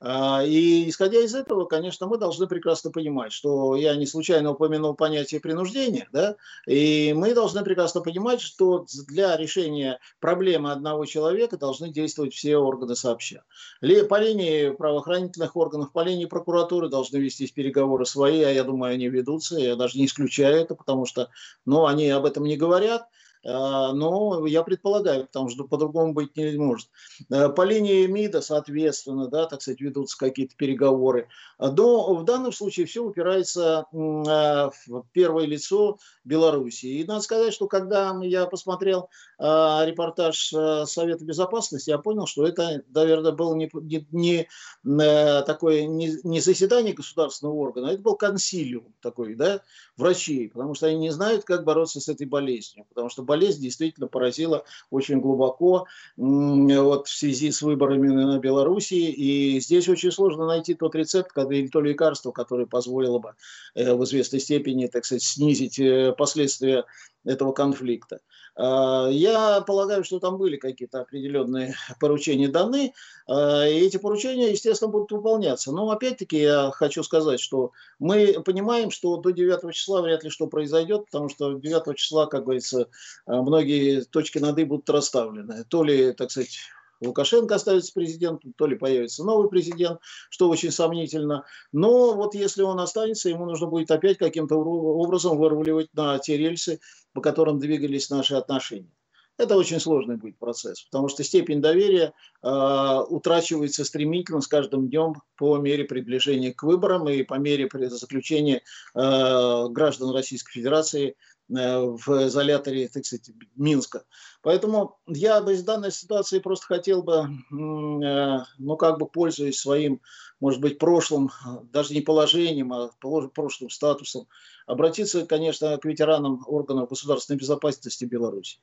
и 0.00 0.88
исходя 0.88 1.18
из 1.20 1.34
этого, 1.34 1.64
конечно, 1.64 2.06
мы 2.06 2.18
должны 2.18 2.46
прекрасно 2.46 2.92
понимать, 2.92 3.32
что 3.32 3.74
я 3.74 3.96
не 3.96 4.06
случайно 4.06 4.52
упомянул 4.52 4.94
понятие 4.94 5.40
принуждения, 5.40 6.08
да, 6.12 6.36
и 6.66 7.12
мы 7.16 7.34
должны 7.34 7.64
прекрасно 7.64 8.00
понимать, 8.00 8.40
что 8.40 8.86
для 9.08 9.36
решения 9.36 9.98
проблемы 10.20 10.70
одного 10.70 11.04
человека 11.04 11.56
должны 11.56 11.90
действовать 11.90 12.32
все 12.32 12.58
органы 12.58 12.94
сообща. 12.94 13.42
По 13.80 14.20
линии 14.20 14.70
правоохранительных 14.70 15.56
органов, 15.56 15.92
по 15.92 16.04
линии 16.04 16.26
прокуратуры 16.26 16.88
должны 16.88 17.16
вестись 17.16 17.50
переговоры 17.50 18.06
свои, 18.06 18.42
а 18.42 18.50
я 18.50 18.62
думаю, 18.62 18.94
они 18.94 19.08
ведутся, 19.08 19.58
я 19.58 19.74
даже 19.74 19.98
не 19.98 20.06
исключаю 20.06 20.60
это, 20.60 20.76
потому 20.76 21.06
что, 21.06 21.28
ну, 21.64 21.86
они 21.86 22.08
об 22.10 22.24
этом 22.24 22.44
не 22.44 22.56
говорят, 22.56 23.02
а, 23.02 23.06
но 23.44 24.46
я 24.46 24.62
предполагаю, 24.62 25.26
потому 25.26 25.48
что 25.48 25.64
по-другому 25.64 26.12
быть 26.12 26.36
не 26.36 26.56
может. 26.58 26.88
Э, 27.30 27.48
по 27.48 27.62
линии 27.62 28.06
МИДа, 28.06 28.40
соответственно, 28.40 29.28
да, 29.28 29.46
так 29.46 29.62
сказать, 29.62 29.80
ведутся 29.80 30.18
какие-то 30.18 30.56
переговоры. 30.56 31.28
Но 31.58 32.14
в 32.14 32.24
данном 32.24 32.52
случае 32.52 32.86
все 32.86 33.02
упирается 33.02 33.86
а, 33.92 34.70
в 34.86 35.04
первое 35.12 35.46
лицо 35.46 35.98
Беларуси. 36.24 36.86
И 36.86 37.04
надо 37.04 37.20
сказать, 37.20 37.52
что 37.52 37.66
когда 37.66 38.16
я 38.22 38.46
посмотрел 38.46 39.08
а, 39.38 39.84
репортаж 39.84 40.52
э, 40.52 40.84
Совета 40.86 41.24
Безопасности, 41.24 41.90
я 41.90 41.98
понял, 41.98 42.26
что 42.26 42.46
это, 42.46 42.82
наверное, 42.94 43.32
было 43.32 43.54
не, 43.54 43.70
не, 43.72 44.06
не 44.12 44.48
э, 44.84 45.42
такое 45.42 45.86
не, 45.86 46.16
не 46.22 46.40
заседание 46.40 46.94
государственного 46.94 47.56
органа, 47.56 47.88
а 47.88 47.92
это 47.92 48.02
был 48.02 48.16
консилиум 48.16 48.94
такой, 49.00 49.34
да, 49.34 49.62
врачей, 49.96 50.48
потому 50.48 50.74
что 50.74 50.86
они 50.86 50.98
не 50.98 51.10
знают, 51.10 51.44
как 51.44 51.64
бороться 51.64 52.00
с 52.00 52.08
этой 52.08 52.26
болезнью, 52.26 52.86
потому 52.88 53.08
что 53.08 53.22
болезнь 53.28 53.60
действительно 53.60 54.08
поразила 54.08 54.64
очень 54.90 55.20
глубоко 55.20 55.86
вот, 56.16 57.06
в 57.06 57.16
связи 57.16 57.50
с 57.50 57.62
выборами 57.62 58.08
на 58.08 58.38
Белоруссии. 58.38 59.10
И 59.10 59.60
здесь 59.60 59.88
очень 59.88 60.10
сложно 60.10 60.46
найти 60.46 60.74
тот 60.74 60.94
рецепт 60.94 61.36
или 61.36 61.68
то 61.68 61.80
лекарство, 61.80 62.32
которое 62.32 62.66
позволило 62.66 63.18
бы 63.18 63.34
э, 63.74 63.94
в 63.94 64.02
известной 64.04 64.40
степени, 64.40 64.86
так 64.86 65.04
сказать, 65.04 65.22
снизить 65.22 65.78
э, 65.78 66.14
последствия 66.16 66.84
этого 67.24 67.52
конфликта. 67.52 68.20
А, 68.58 69.08
я 69.08 69.60
полагаю, 69.60 70.02
что 70.02 70.18
там 70.18 70.36
были 70.36 70.56
какие-то 70.56 71.00
определенные 71.00 71.74
поручения 72.00 72.48
даны, 72.48 72.92
а, 73.28 73.64
и 73.66 73.78
эти 73.78 73.98
поручения, 73.98 74.50
естественно, 74.50 74.90
будут 74.90 75.12
выполняться. 75.12 75.70
Но 75.70 75.88
опять-таки 75.90 76.38
я 76.40 76.70
хочу 76.72 77.04
сказать, 77.04 77.38
что 77.38 77.70
мы 78.00 78.42
понимаем, 78.44 78.90
что 78.90 79.16
до 79.16 79.30
9 79.30 79.72
числа 79.72 80.02
вряд 80.02 80.24
ли 80.24 80.30
что 80.30 80.48
произойдет, 80.48 81.04
потому 81.06 81.28
что 81.28 81.52
9 81.52 81.96
числа, 81.96 82.26
как 82.26 82.44
говорится, 82.44 82.88
а, 83.26 83.42
многие 83.42 84.02
точки 84.02 84.38
над 84.38 84.58
«и» 84.58 84.64
будут 84.64 84.90
расставлены. 84.90 85.64
То 85.64 85.84
ли, 85.84 86.12
так 86.12 86.32
сказать, 86.32 86.58
Лукашенко 87.00 87.54
останется 87.54 87.92
президентом, 87.92 88.52
то 88.56 88.66
ли 88.66 88.76
появится 88.76 89.24
новый 89.24 89.48
президент, 89.48 90.00
что 90.30 90.48
очень 90.48 90.70
сомнительно. 90.70 91.44
Но 91.72 92.14
вот 92.14 92.34
если 92.34 92.62
он 92.62 92.80
останется, 92.80 93.28
ему 93.28 93.44
нужно 93.44 93.66
будет 93.66 93.90
опять 93.90 94.18
каким-то 94.18 94.56
образом 94.56 95.38
выруливать 95.38 95.88
на 95.94 96.18
те 96.18 96.36
рельсы, 96.36 96.80
по 97.12 97.20
которым 97.20 97.58
двигались 97.58 98.10
наши 98.10 98.34
отношения. 98.34 98.92
Это 99.38 99.56
очень 99.56 99.78
сложный 99.78 100.16
будет 100.16 100.36
процесс, 100.36 100.82
потому 100.82 101.08
что 101.08 101.22
степень 101.22 101.62
доверия 101.62 102.12
э, 102.42 103.00
утрачивается 103.08 103.84
стремительно 103.84 104.40
с 104.40 104.48
каждым 104.48 104.88
днем 104.88 105.14
по 105.36 105.58
мере 105.58 105.84
приближения 105.84 106.52
к 106.52 106.64
выборам 106.64 107.08
и 107.08 107.22
по 107.22 107.34
мере 107.34 107.68
заключения 107.72 108.62
э, 108.96 109.68
граждан 109.70 110.10
Российской 110.10 110.54
Федерации 110.54 111.14
в 111.48 112.26
изоляторе, 112.26 112.88
так 112.88 113.06
сказать, 113.06 113.30
Минска. 113.56 114.04
Поэтому 114.42 114.98
я 115.06 115.40
бы 115.40 115.54
из 115.54 115.62
данной 115.62 115.90
ситуации 115.90 116.40
просто 116.40 116.66
хотел 116.66 117.02
бы, 117.02 117.14
э, 117.22 118.44
ну, 118.58 118.76
как 118.76 118.98
бы 118.98 119.06
пользуясь 119.06 119.58
своим, 119.58 120.00
может 120.40 120.60
быть, 120.60 120.78
прошлым, 120.78 121.30
даже 121.72 121.94
не 121.94 122.02
положением, 122.02 122.72
а 122.72 122.90
прошлым 122.98 123.70
статусом, 123.70 124.28
обратиться, 124.66 125.26
конечно, 125.26 125.76
к 125.78 125.84
ветеранам 125.84 126.44
органов 126.46 126.90
государственной 126.90 127.38
безопасности 127.38 128.04
Беларуси. 128.04 128.58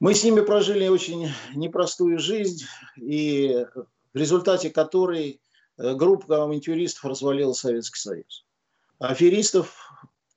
Мы 0.00 0.14
с 0.14 0.24
ними 0.24 0.40
прожили 0.40 0.88
очень 0.88 1.28
непростую 1.54 2.18
жизнь, 2.18 2.64
и 2.96 3.66
в 4.12 4.16
результате 4.16 4.70
которой 4.70 5.40
э, 5.78 5.94
группа 5.94 6.44
авантюристов 6.44 7.04
развалила 7.06 7.52
Советский 7.52 8.00
Союз. 8.00 8.44
Аферистов 8.98 9.89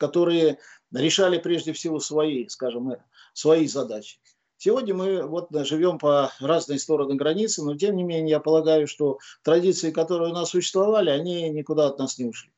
которые 0.03 0.59
решали 0.91 1.37
прежде 1.37 1.71
всего 1.71 1.99
свои, 2.01 2.49
скажем, 2.49 2.91
э, 2.91 2.97
свои 3.33 3.67
задачи. 3.67 4.19
Сегодня 4.57 4.93
мы 4.93 5.25
вот 5.25 5.47
живем 5.51 5.97
по 5.97 6.31
разные 6.41 6.77
стороны 6.77 7.15
границы, 7.15 7.63
но 7.63 7.77
тем 7.77 7.95
не 7.95 8.03
менее 8.03 8.31
я 8.31 8.39
полагаю, 8.41 8.85
что 8.85 9.19
традиции, 9.43 9.91
которые 9.91 10.31
у 10.31 10.33
нас 10.33 10.49
существовали, 10.49 11.09
они 11.09 11.49
никуда 11.49 11.87
от 11.87 11.99
нас 11.99 12.17
не 12.17 12.25
ушли. 12.25 12.51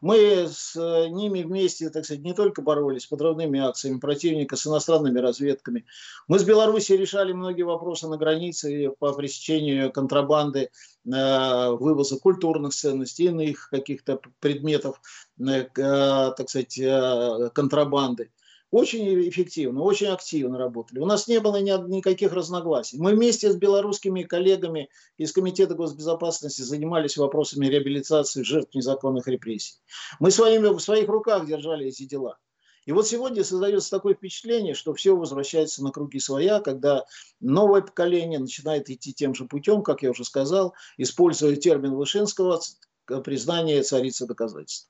Мы 0.00 0.46
с 0.48 0.76
э, 0.76 1.08
ними 1.08 1.42
вместе, 1.42 1.90
так 1.90 2.04
сказать, 2.04 2.22
не 2.22 2.34
только 2.34 2.62
боролись 2.62 3.02
с 3.02 3.06
подрывными 3.06 3.60
акциями 3.60 3.98
противника, 3.98 4.56
с 4.56 4.66
иностранными 4.66 5.18
разведками. 5.18 5.86
Мы 6.28 6.38
с 6.38 6.44
Белоруссией 6.44 6.98
решали 7.00 7.32
многие 7.32 7.62
вопросы 7.62 8.06
на 8.08 8.16
границе 8.16 8.90
по 8.98 9.12
пресечению 9.12 9.92
контрабанды, 9.92 10.70
э, 11.04 11.70
вывоза 11.70 12.18
культурных 12.18 12.74
ценностей, 12.74 13.26
иных 13.26 13.70
каких-то 13.70 14.20
предметов, 14.40 15.00
э, 15.38 15.64
так 15.74 16.48
сказать, 16.48 16.80
контрабанды 17.54 18.30
очень 18.70 19.28
эффективно, 19.28 19.82
очень 19.82 20.08
активно 20.08 20.58
работали. 20.58 20.98
У 20.98 21.06
нас 21.06 21.28
не 21.28 21.40
было 21.40 21.60
ни, 21.60 21.70
никаких 21.88 22.32
разногласий. 22.32 22.98
Мы 22.98 23.14
вместе 23.14 23.50
с 23.50 23.56
белорусскими 23.56 24.22
коллегами 24.22 24.88
из 25.16 25.32
Комитета 25.32 25.74
госбезопасности 25.74 26.62
занимались 26.62 27.16
вопросами 27.16 27.66
реабилитации 27.66 28.42
жертв 28.42 28.74
незаконных 28.74 29.28
репрессий. 29.28 29.76
Мы 30.18 30.30
своими, 30.30 30.68
в 30.68 30.80
своих 30.80 31.08
руках 31.08 31.46
держали 31.46 31.86
эти 31.86 32.04
дела. 32.04 32.38
И 32.86 32.92
вот 32.92 33.06
сегодня 33.06 33.42
создается 33.42 33.90
такое 33.90 34.14
впечатление, 34.14 34.74
что 34.74 34.94
все 34.94 35.16
возвращается 35.16 35.82
на 35.82 35.90
круги 35.90 36.20
своя, 36.20 36.60
когда 36.60 37.04
новое 37.40 37.82
поколение 37.82 38.38
начинает 38.38 38.88
идти 38.88 39.12
тем 39.12 39.34
же 39.34 39.46
путем, 39.46 39.82
как 39.82 40.02
я 40.02 40.10
уже 40.10 40.24
сказал, 40.24 40.72
используя 40.96 41.56
термин 41.56 41.94
Вышинского 41.94 42.60
«признание 43.24 43.82
царицы 43.82 44.26
доказательств». 44.26 44.88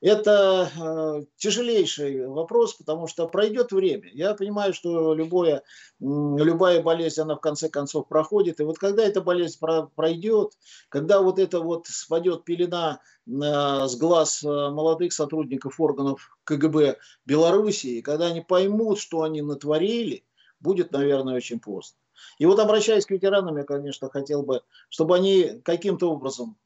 Это 0.00 0.70
э, 0.74 1.24
тяжелейший 1.36 2.26
вопрос, 2.26 2.74
потому 2.74 3.06
что 3.06 3.28
пройдет 3.28 3.70
время. 3.70 4.08
Я 4.12 4.34
понимаю, 4.34 4.72
что 4.72 5.12
любое, 5.12 5.62
любая 5.98 6.82
болезнь, 6.82 7.20
она 7.20 7.36
в 7.36 7.40
конце 7.40 7.68
концов 7.68 8.08
проходит. 8.08 8.60
И 8.60 8.62
вот 8.62 8.78
когда 8.78 9.02
эта 9.04 9.20
болезнь 9.20 9.58
пройдет, 9.94 10.52
когда 10.88 11.20
вот 11.20 11.38
это 11.38 11.60
вот 11.60 11.86
спадет 11.86 12.44
пелена 12.44 13.00
э, 13.26 13.30
с 13.30 13.96
глаз 13.96 14.42
э, 14.42 14.46
молодых 14.48 15.12
сотрудников 15.12 15.78
органов 15.78 16.34
КГБ 16.44 16.96
Белоруссии, 17.26 18.00
когда 18.00 18.26
они 18.26 18.40
поймут, 18.40 18.98
что 18.98 19.22
они 19.22 19.42
натворили, 19.42 20.24
будет, 20.60 20.92
наверное, 20.92 21.36
очень 21.36 21.60
поздно. 21.60 21.98
И 22.38 22.46
вот 22.46 22.58
обращаясь 22.58 23.04
к 23.04 23.10
ветеранам, 23.10 23.58
я, 23.58 23.64
конечно, 23.64 24.08
хотел 24.08 24.42
бы, 24.42 24.62
чтобы 24.88 25.16
они 25.16 25.60
каким-то 25.62 26.10
образом 26.10 26.56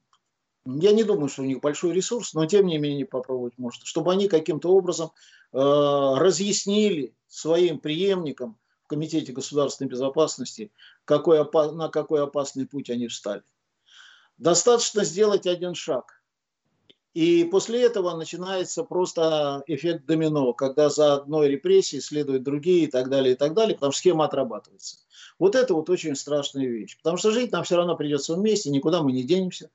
я 0.67 0.93
не 0.93 1.05
думаю, 1.05 1.29
что 1.29 1.43
у 1.43 1.47
них 1.47 1.61
большой 1.61 1.93
ресурс, 1.93 2.33
но 2.35 2.47
тем 2.47 2.67
не 2.67 2.79
менее 2.79 3.07
попробовать 3.07 3.59
можно, 3.59 3.85
чтобы 3.85 4.13
они 4.13 4.29
каким-то 4.29 4.71
образом 4.71 5.11
э, 5.53 5.59
разъяснили 5.59 7.15
своим 7.29 7.79
преемникам 7.79 8.59
в 8.85 8.89
Комитете 8.89 9.33
государственной 9.33 9.89
безопасности, 9.89 10.73
какой, 11.05 11.39
на 11.73 11.89
какой 11.89 12.23
опасный 12.23 12.67
путь 12.67 12.91
они 12.91 13.09
встали. 13.09 13.43
Достаточно 14.39 15.05
сделать 15.05 15.47
один 15.47 15.75
шаг. 15.75 16.21
И 17.13 17.45
после 17.45 17.83
этого 17.83 18.17
начинается 18.17 18.83
просто 18.83 19.63
эффект 19.69 20.05
домино, 20.05 20.53
когда 20.53 20.91
за 20.91 21.15
одной 21.15 21.49
репрессией 21.49 22.03
следуют 22.03 22.43
другие 22.43 22.85
и 22.85 22.87
так 22.89 23.09
далее, 23.09 23.35
и 23.35 23.37
так 23.37 23.55
далее, 23.55 23.77
потому 23.77 23.93
что 23.93 24.01
схема 24.01 24.25
отрабатывается. 24.25 24.97
Вот 25.39 25.55
это 25.55 25.75
вот 25.75 25.89
очень 25.91 26.17
страшная 26.17 26.67
вещь. 26.67 26.97
Потому 26.97 27.17
что 27.17 27.31
жить 27.31 27.53
нам 27.53 27.63
все 27.63 27.77
равно 27.77 27.97
придется 27.97 28.35
вместе, 28.35 28.71
никуда 28.71 29.03
мы 29.03 29.13
не 29.13 29.23
денемся. 29.23 29.71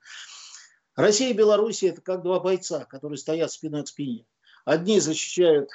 Россия 1.00 1.30
и 1.30 1.34
Белоруссия– 1.34 1.88
это 1.90 2.02
как 2.02 2.24
два 2.24 2.40
бойца, 2.40 2.84
которые 2.84 3.18
стоят 3.18 3.52
спина 3.52 3.84
к 3.84 3.88
спине. 3.88 4.26
Одни 4.66 5.00
защищают 5.00 5.70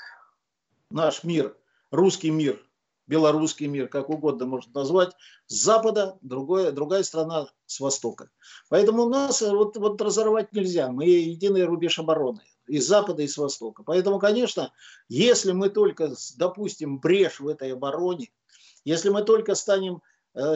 наш 0.91 1.25
мир, 1.25 1.57
русский 1.91 2.31
мир 2.31 2.61
белорусский 3.07 3.67
мир, 3.67 3.89
как 3.89 4.09
угодно 4.09 4.47
можно 4.47 4.73
назвать, 4.75 5.13
с 5.47 5.55
запада, 5.55 6.19
другое, 6.23 6.73
другая 6.73 7.03
страна 7.03 7.49
с 7.67 7.81
востока. 7.81 8.31
Поэтому 8.69 9.09
нас 9.09 9.43
вот, 9.43 9.77
вот 9.77 10.01
разорвать 10.01 10.53
нельзя. 10.53 10.91
Мы 10.91 11.07
единый 11.07 11.65
рубеж 11.65 11.99
обороны 11.99 12.41
и 12.67 12.81
с 12.81 12.87
запада, 12.87 13.23
и 13.23 13.29
с 13.29 13.37
востока. 13.37 13.83
Поэтому, 13.83 14.19
конечно, 14.19 14.73
если 15.09 15.53
мы 15.53 15.69
только 15.69 16.13
допустим 16.37 16.99
брешь 16.99 17.41
в 17.41 17.49
этой 17.49 17.73
обороне, 17.73 18.31
если 18.85 19.11
мы 19.11 19.23
только 19.23 19.55
станем 19.55 20.03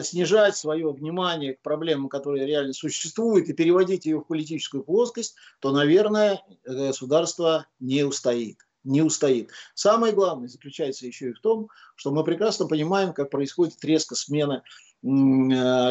снижать 0.01 0.57
свое 0.57 0.91
внимание 0.91 1.53
к 1.53 1.61
проблемам, 1.61 2.09
которые 2.09 2.45
реально 2.45 2.73
существуют, 2.73 3.47
и 3.47 3.53
переводить 3.53 4.05
ее 4.05 4.19
в 4.19 4.27
политическую 4.27 4.83
плоскость, 4.83 5.35
то, 5.59 5.71
наверное, 5.71 6.43
государство 6.65 7.65
не 7.79 8.03
устоит 8.03 8.59
не 8.83 9.01
устоит. 9.01 9.51
Самое 9.73 10.13
главное 10.13 10.47
заключается 10.47 11.05
еще 11.05 11.29
и 11.29 11.33
в 11.33 11.39
том, 11.39 11.69
что 11.95 12.11
мы 12.11 12.23
прекрасно 12.23 12.65
понимаем, 12.65 13.13
как 13.13 13.29
происходит 13.29 13.83
резко 13.83 14.15
смена 14.15 14.63
э, 15.03 15.07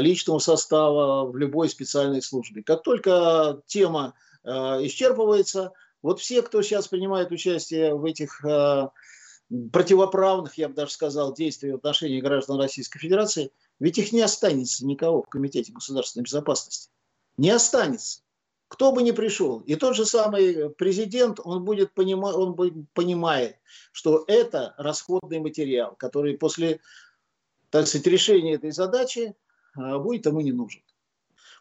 личного 0.00 0.38
состава 0.38 1.30
в 1.30 1.36
любой 1.36 1.68
специальной 1.68 2.22
службе. 2.22 2.62
Как 2.62 2.82
только 2.82 3.60
тема 3.66 4.14
э, 4.44 4.50
исчерпывается, 4.50 5.72
вот 6.02 6.20
все, 6.20 6.42
кто 6.42 6.62
сейчас 6.62 6.88
принимает 6.88 7.30
участие 7.30 7.94
в 7.94 8.04
этих 8.04 8.44
э, 8.44 8.88
противоправных, 9.72 10.58
я 10.58 10.68
бы 10.68 10.74
даже 10.74 10.92
сказал, 10.92 11.34
действиях 11.34 11.74
в 11.74 11.78
отношении 11.78 12.20
граждан 12.20 12.58
Российской 12.58 12.98
Федерации, 12.98 13.50
ведь 13.80 13.98
их 13.98 14.12
не 14.12 14.20
останется 14.20 14.84
никого 14.84 15.22
в 15.22 15.28
Комитете 15.28 15.72
государственной 15.72 16.24
безопасности. 16.24 16.90
Не 17.36 17.50
останется 17.50 18.22
кто 18.68 18.92
бы 18.92 19.02
ни 19.02 19.10
пришел. 19.10 19.60
И 19.60 19.74
тот 19.76 19.96
же 19.96 20.04
самый 20.04 20.70
президент, 20.70 21.40
он, 21.42 21.64
будет 21.64 21.92
понима, 21.94 22.26
он 22.26 22.52
будет, 22.52 22.74
понимает, 22.92 23.56
что 23.92 24.24
это 24.28 24.74
расходный 24.76 25.40
материал, 25.40 25.96
который 25.96 26.36
после 26.36 26.80
так 27.70 27.86
сказать, 27.86 28.06
решения 28.06 28.54
этой 28.54 28.70
задачи 28.70 29.34
а, 29.74 29.98
будет 29.98 30.26
ему 30.26 30.40
не 30.40 30.52
нужен. 30.52 30.82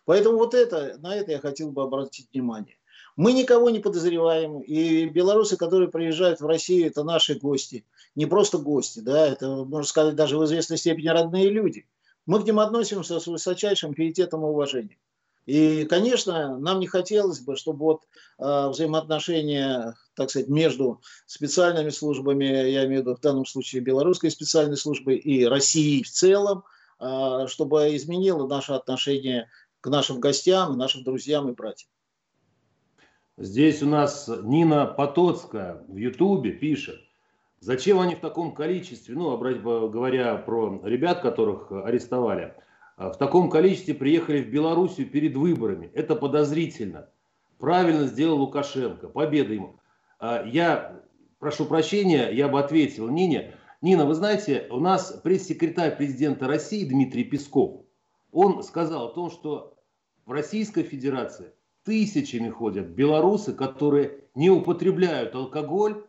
Поэтому 0.05 0.37
вот 0.37 0.53
это, 0.53 0.97
на 0.99 1.15
это 1.15 1.31
я 1.31 1.39
хотел 1.39 1.71
бы 1.71 1.83
обратить 1.83 2.29
внимание. 2.31 2.76
Мы 3.17 3.33
никого 3.33 3.71
не 3.71 3.79
подозреваем, 3.79 4.61
и 4.61 5.05
белорусы, 5.07 5.57
которые 5.57 5.89
приезжают 5.89 6.39
в 6.39 6.45
Россию, 6.45 6.85
это 6.85 7.03
наши 7.03 7.33
гости. 7.33 7.83
Не 8.13 8.27
просто 8.27 8.59
гости, 8.59 8.99
да, 8.99 9.27
это, 9.27 9.65
можно 9.65 9.87
сказать, 9.87 10.15
даже 10.15 10.37
в 10.37 10.45
известной 10.45 10.77
степени 10.77 11.07
родные 11.07 11.49
люди. 11.49 11.87
Мы 12.27 12.43
к 12.43 12.45
ним 12.45 12.59
относимся 12.59 13.19
с 13.19 13.25
высочайшим 13.25 13.95
пиететом 13.95 14.43
и 14.43 14.49
уважением. 14.49 14.99
И, 15.47 15.85
конечно, 15.85 16.59
нам 16.59 16.79
не 16.79 16.85
хотелось 16.85 17.39
бы, 17.39 17.55
чтобы 17.55 17.85
вот 17.85 18.01
э, 18.37 18.67
взаимоотношения, 18.67 19.95
так 20.13 20.29
сказать, 20.29 20.49
между 20.49 21.01
специальными 21.25 21.89
службами, 21.89 22.45
я 22.45 22.85
имею 22.85 23.01
в 23.01 23.05
виду 23.05 23.15
в 23.15 23.21
данном 23.21 23.45
случае 23.45 23.81
белорусской 23.81 24.29
специальной 24.29 24.77
службой 24.77 25.15
и 25.15 25.45
Россией 25.45 26.03
в 26.03 26.11
целом, 26.11 26.65
э, 26.99 27.47
чтобы 27.47 27.95
изменило 27.95 28.45
наше 28.47 28.73
отношение 28.73 29.49
к 29.81 29.87
нашим 29.87 30.19
гостям, 30.19 30.77
нашим 30.77 31.03
друзьям 31.03 31.49
и 31.49 31.53
братьям. 31.53 31.89
Здесь 33.37 33.83
у 33.83 33.85
нас 33.85 34.27
Нина 34.41 34.87
Потоцкая 34.87 35.83
в 35.87 35.95
Ютубе 35.95 36.53
пишет, 36.53 36.99
зачем 37.59 37.99
они 37.99 38.15
в 38.15 38.19
таком 38.19 38.51
количестве, 38.55 39.13
ну, 39.13 39.37
говоря 39.37 40.37
про 40.37 40.81
ребят, 40.83 41.21
которых 41.21 41.71
арестовали, 41.71 42.55
а, 42.95 43.11
в 43.11 43.17
таком 43.19 43.51
количестве 43.51 43.93
приехали 43.93 44.41
в 44.41 44.49
Белоруссию 44.49 45.07
перед 45.07 45.35
выборами. 45.35 45.91
Это 45.93 46.15
подозрительно. 46.15 47.09
Правильно 47.59 48.07
сделал 48.07 48.39
Лукашенко. 48.39 49.07
Победа 49.07 49.53
ему. 49.53 49.79
А, 50.19 50.43
я 50.43 51.03
прошу 51.37 51.65
прощения, 51.65 52.31
я 52.31 52.47
бы 52.47 52.59
ответил 52.59 53.07
Нине. 53.07 53.53
Нина, 53.83 54.05
вы 54.07 54.15
знаете, 54.15 54.65
у 54.71 54.79
нас 54.79 55.11
пресс-секретарь 55.23 55.95
президента 55.95 56.47
России 56.47 56.83
Дмитрий 56.83 57.23
Песков, 57.23 57.81
он 58.31 58.63
сказал 58.63 59.09
о 59.09 59.13
том, 59.13 59.29
что 59.29 59.77
в 60.25 60.31
Российской 60.31 60.81
Федерации 60.81 61.53
тысячами 61.87 62.49
ходят 62.49 62.87
белорусы, 62.87 63.53
которые 63.53 64.25
не 64.35 64.49
употребляют 64.49 65.33
алкоголь, 65.35 66.03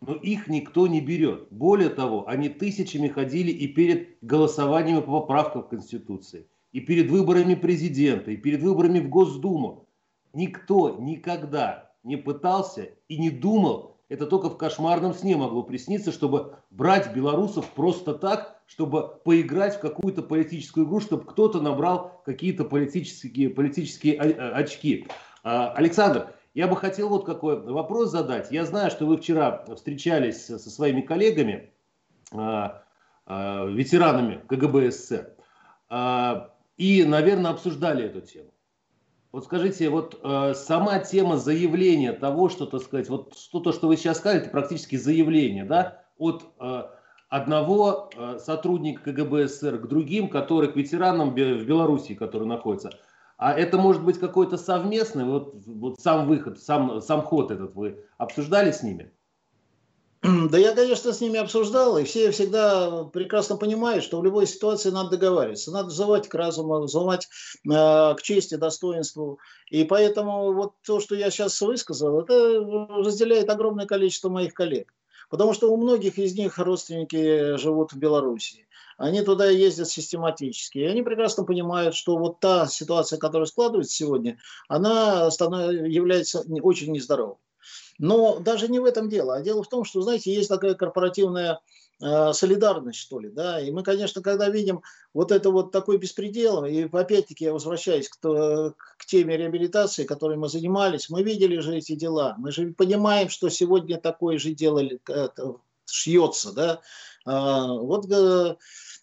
но 0.00 0.14
их 0.16 0.48
никто 0.48 0.88
не 0.88 1.00
берет. 1.00 1.46
Более 1.52 1.88
того, 1.88 2.28
они 2.28 2.48
тысячами 2.48 3.06
ходили 3.06 3.52
и 3.52 3.68
перед 3.68 4.18
голосованиями 4.22 5.02
по 5.02 5.20
поправкам 5.20 5.62
в 5.62 5.68
Конституции, 5.68 6.48
и 6.72 6.80
перед 6.80 7.10
выборами 7.10 7.54
президента, 7.54 8.32
и 8.32 8.36
перед 8.36 8.60
выборами 8.60 8.98
в 8.98 9.08
Госдуму. 9.08 9.86
Никто 10.32 10.96
никогда 10.98 11.92
не 12.02 12.16
пытался 12.16 12.88
и 13.06 13.16
не 13.16 13.30
думал, 13.30 13.98
это 14.08 14.26
только 14.26 14.50
в 14.50 14.58
кошмарном 14.58 15.14
сне 15.14 15.36
могло 15.36 15.62
присниться, 15.62 16.10
чтобы 16.10 16.56
брать 16.70 17.14
белорусов 17.14 17.70
просто 17.70 18.14
так, 18.14 18.59
чтобы 18.70 19.16
поиграть 19.24 19.76
в 19.76 19.80
какую-то 19.80 20.22
политическую 20.22 20.86
игру, 20.86 21.00
чтобы 21.00 21.24
кто-то 21.24 21.60
набрал 21.60 22.22
какие-то 22.24 22.64
политические, 22.64 23.50
политические 23.50 24.16
очки. 24.16 25.08
А, 25.42 25.72
Александр, 25.72 26.32
я 26.54 26.68
бы 26.68 26.76
хотел 26.76 27.08
вот 27.08 27.26
какой 27.26 27.60
вопрос 27.60 28.12
задать. 28.12 28.52
Я 28.52 28.64
знаю, 28.64 28.92
что 28.92 29.06
вы 29.06 29.16
вчера 29.16 29.64
встречались 29.74 30.46
со 30.46 30.70
своими 30.70 31.00
коллегами, 31.00 31.72
а, 32.30 32.84
а, 33.26 33.66
ветеранами 33.66 34.40
КГБ 34.48 34.92
СССР, 34.92 35.34
а, 35.88 36.54
и, 36.76 37.02
наверное, 37.02 37.50
обсуждали 37.50 38.04
эту 38.04 38.20
тему. 38.20 38.54
Вот 39.32 39.44
скажите, 39.44 39.88
вот 39.90 40.20
сама 40.56 40.98
тема 41.00 41.36
заявления 41.36 42.12
того, 42.12 42.48
что, 42.48 42.66
так 42.66 42.82
сказать, 42.82 43.08
вот 43.08 43.36
то, 43.52 43.72
что 43.72 43.86
вы 43.86 43.96
сейчас 43.96 44.18
сказали, 44.18 44.42
это 44.42 44.50
практически 44.50 44.96
заявление, 44.96 45.64
да, 45.64 46.04
от 46.18 46.52
одного 47.30 48.10
сотрудника 48.38 49.12
КГБ 49.12 49.48
СССР 49.48 49.78
к 49.78 49.86
другим, 49.88 50.28
который 50.28 50.70
к 50.70 50.76
ветеранам 50.76 51.30
в 51.30 51.34
Беларуси, 51.34 52.14
которые 52.14 52.48
находятся– 52.48 52.90
а 53.40 53.54
это 53.54 53.78
может 53.78 54.04
быть 54.04 54.20
какой-то 54.20 54.58
совместный, 54.58 55.24
вот, 55.24 55.54
вот 55.64 55.98
сам 55.98 56.28
выход, 56.28 56.60
сам, 56.60 57.00
сам 57.00 57.22
ход 57.22 57.50
этот 57.50 57.74
вы 57.74 58.04
обсуждали 58.18 58.70
с 58.70 58.82
ними? 58.82 59.10
Да 60.22 60.58
я, 60.58 60.74
конечно, 60.74 61.14
с 61.14 61.22
ними 61.22 61.38
обсуждал, 61.38 61.96
и 61.96 62.04
все 62.04 62.32
всегда 62.32 63.04
прекрасно 63.04 63.56
понимают, 63.56 64.04
что 64.04 64.20
в 64.20 64.24
любой 64.24 64.46
ситуации 64.46 64.90
надо 64.90 65.16
договариваться, 65.16 65.72
надо 65.72 65.88
взывать 65.88 66.28
к 66.28 66.34
разуму, 66.34 66.80
взывать 66.80 67.28
э, 67.64 67.70
к 67.70 68.18
чести, 68.20 68.56
достоинству. 68.56 69.38
И 69.70 69.84
поэтому 69.84 70.52
вот 70.52 70.74
то, 70.86 71.00
что 71.00 71.14
я 71.14 71.30
сейчас 71.30 71.58
высказал, 71.62 72.20
это 72.20 72.60
разделяет 73.02 73.48
огромное 73.48 73.86
количество 73.86 74.28
моих 74.28 74.52
коллег. 74.52 74.92
Потому 75.30 75.54
что 75.54 75.72
у 75.72 75.76
многих 75.78 76.18
из 76.18 76.34
них 76.34 76.58
родственники 76.58 77.56
живут 77.56 77.92
в 77.92 77.96
Беларуси 77.96 78.66
они 79.00 79.22
туда 79.22 79.48
ездят 79.48 79.88
систематически. 79.88 80.78
И 80.78 80.84
они 80.84 81.02
прекрасно 81.02 81.44
понимают, 81.44 81.94
что 81.94 82.18
вот 82.18 82.38
та 82.38 82.66
ситуация, 82.66 83.18
которая 83.18 83.46
складывается 83.46 83.94
сегодня, 83.94 84.38
она 84.68 85.30
является 85.30 86.44
очень 86.60 86.92
нездоровой. 86.92 87.36
Но 87.98 88.38
даже 88.40 88.68
не 88.68 88.78
в 88.78 88.84
этом 88.84 89.08
дело. 89.08 89.36
А 89.36 89.42
дело 89.42 89.62
в 89.62 89.68
том, 89.68 89.84
что, 89.84 90.02
знаете, 90.02 90.34
есть 90.34 90.50
такая 90.50 90.74
корпоративная 90.74 91.60
э, 92.02 92.32
солидарность, 92.34 92.98
что 92.98 93.20
ли, 93.20 93.30
да, 93.30 93.60
и 93.60 93.70
мы, 93.70 93.82
конечно, 93.82 94.22
когда 94.22 94.48
видим 94.48 94.82
вот 95.14 95.32
это 95.32 95.50
вот 95.50 95.72
такой 95.72 95.96
беспредел, 95.96 96.64
и 96.64 96.82
опять-таки 96.82 97.44
я 97.44 97.52
возвращаюсь 97.52 98.08
к, 98.08 98.16
к 98.18 98.99
теме 99.10 99.36
реабилитации, 99.36 100.04
которой 100.04 100.36
мы 100.36 100.48
занимались, 100.48 101.10
мы 101.10 101.22
видели 101.22 101.58
же 101.58 101.76
эти 101.76 101.94
дела, 101.96 102.36
мы 102.38 102.52
же 102.52 102.72
понимаем, 102.72 103.28
что 103.28 103.48
сегодня 103.48 103.98
такое 103.98 104.38
же 104.38 104.52
дело 104.52 104.80
э, 104.80 105.28
шьется, 105.84 106.52
да, 106.52 106.80
а, 107.26 107.72
вот 107.74 108.06
э, 108.10 108.56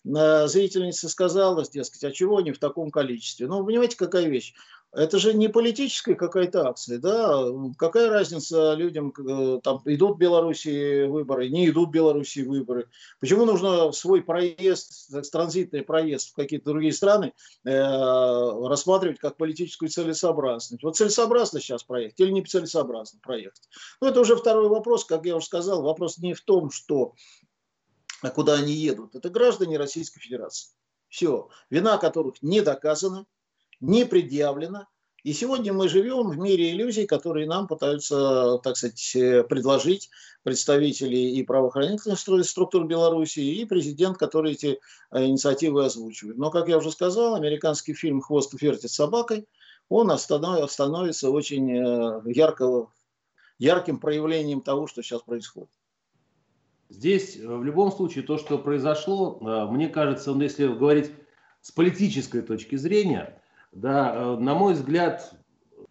зрительница 0.04 1.10
сказала, 1.10 1.66
дескать, 1.66 2.06
а 2.06 2.12
чего 2.12 2.38
они 2.38 2.54
в 2.54 2.60
таком 2.60 2.90
количестве? 2.90 3.48
Ну, 3.48 3.66
понимаете, 3.66 3.98
какая 3.98 4.28
вещь? 4.28 4.54
Это 4.94 5.20
же 5.20 5.34
не 5.34 5.50
политическая 5.50 6.16
какая-то 6.16 6.68
акция, 6.68 6.98
да? 6.98 7.44
Какая 7.78 8.10
разница 8.10 8.74
людям, 8.74 9.14
э, 9.18 9.60
там 9.62 9.82
идут 9.86 10.16
в 10.16 10.20
Беларуси 10.20 11.06
выборы, 11.06 11.50
не 11.50 11.70
идут 11.70 11.90
в 11.90 11.92
Беларуси 11.92 12.40
выборы? 12.40 12.90
Почему 13.20 13.46
нужно 13.46 13.92
свой 13.92 14.22
проезд, 14.24 15.12
транзитный 15.32 15.84
проезд 15.84 16.32
в 16.32 16.36
какие-то 16.36 16.72
другие 16.72 16.94
страны 16.94 17.34
э, 17.66 17.70
рассматривать 17.70 19.20
как 19.20 19.36
политическую 19.36 19.90
целесообразность? 19.90 20.84
Вот 20.84 20.96
целесообразно 20.96 21.60
сейчас 21.60 21.84
проехать 21.84 22.20
или 22.22 22.32
не 22.32 22.44
целесообразно 22.44 23.20
проехать? 23.22 23.70
Ну, 24.00 24.08
это 24.08 24.22
уже 24.22 24.38
второй 24.38 24.70
вопрос, 24.70 25.04
как 25.04 25.26
я 25.26 25.36
уже 25.36 25.48
сказал, 25.48 25.82
вопрос 25.82 26.18
не 26.18 26.34
в 26.34 26.42
том, 26.42 26.72
что 26.72 27.14
а 28.22 28.30
куда 28.30 28.56
они 28.56 28.74
едут, 28.74 29.16
это 29.16 29.30
граждане 29.30 29.78
Российской 29.78 30.20
Федерации. 30.22 30.72
Все. 31.10 31.50
Вина 31.70 31.98
которых 31.98 32.42
не 32.42 32.62
доказана, 32.62 33.26
не 33.80 34.06
предъявлена. 34.06 34.88
И 35.24 35.34
сегодня 35.34 35.74
мы 35.74 35.90
живем 35.90 36.30
в 36.30 36.38
мире 36.38 36.72
иллюзий, 36.72 37.06
которые 37.06 37.48
нам 37.48 37.68
пытаются, 37.68 38.60
так 38.64 38.78
сказать, 38.78 39.48
предложить 39.50 40.10
представители 40.44 41.18
и 41.18 41.44
правоохранительных 41.44 42.18
структур 42.18 42.88
Беларуси, 42.88 43.40
и 43.40 43.66
президент, 43.66 44.18
который 44.18 44.54
эти 44.54 44.80
э, 45.12 45.26
инициативы 45.26 45.84
озвучивает. 45.84 46.38
Но, 46.38 46.50
как 46.50 46.70
я 46.70 46.78
уже 46.78 46.92
сказал, 46.92 47.36
американский 47.36 47.94
фильм 47.94 48.22
«Хвост 48.22 48.54
вертит 48.62 48.90
собакой», 48.90 49.46
он 49.90 50.18
становится 50.18 51.30
очень 51.30 51.72
э, 51.72 52.22
ярко, 52.26 52.88
ярким 53.60 54.00
проявлением 54.00 54.62
того, 54.62 54.88
что 54.88 55.02
сейчас 55.02 55.24
происходит. 55.24 55.72
Здесь 56.88 57.36
в 57.36 57.64
любом 57.64 57.92
случае 57.92 58.24
то, 58.24 58.38
что 58.38 58.58
произошло, 58.58 59.68
мне 59.70 59.90
кажется, 59.90 60.32
ну, 60.32 60.42
если 60.42 60.68
говорить 60.68 61.12
с 61.62 61.72
политической 61.72 62.42
точки 62.42 62.78
зрения, 62.78 63.42
да, 63.78 64.36
на 64.38 64.56
мой 64.56 64.74
взгляд, 64.74 65.34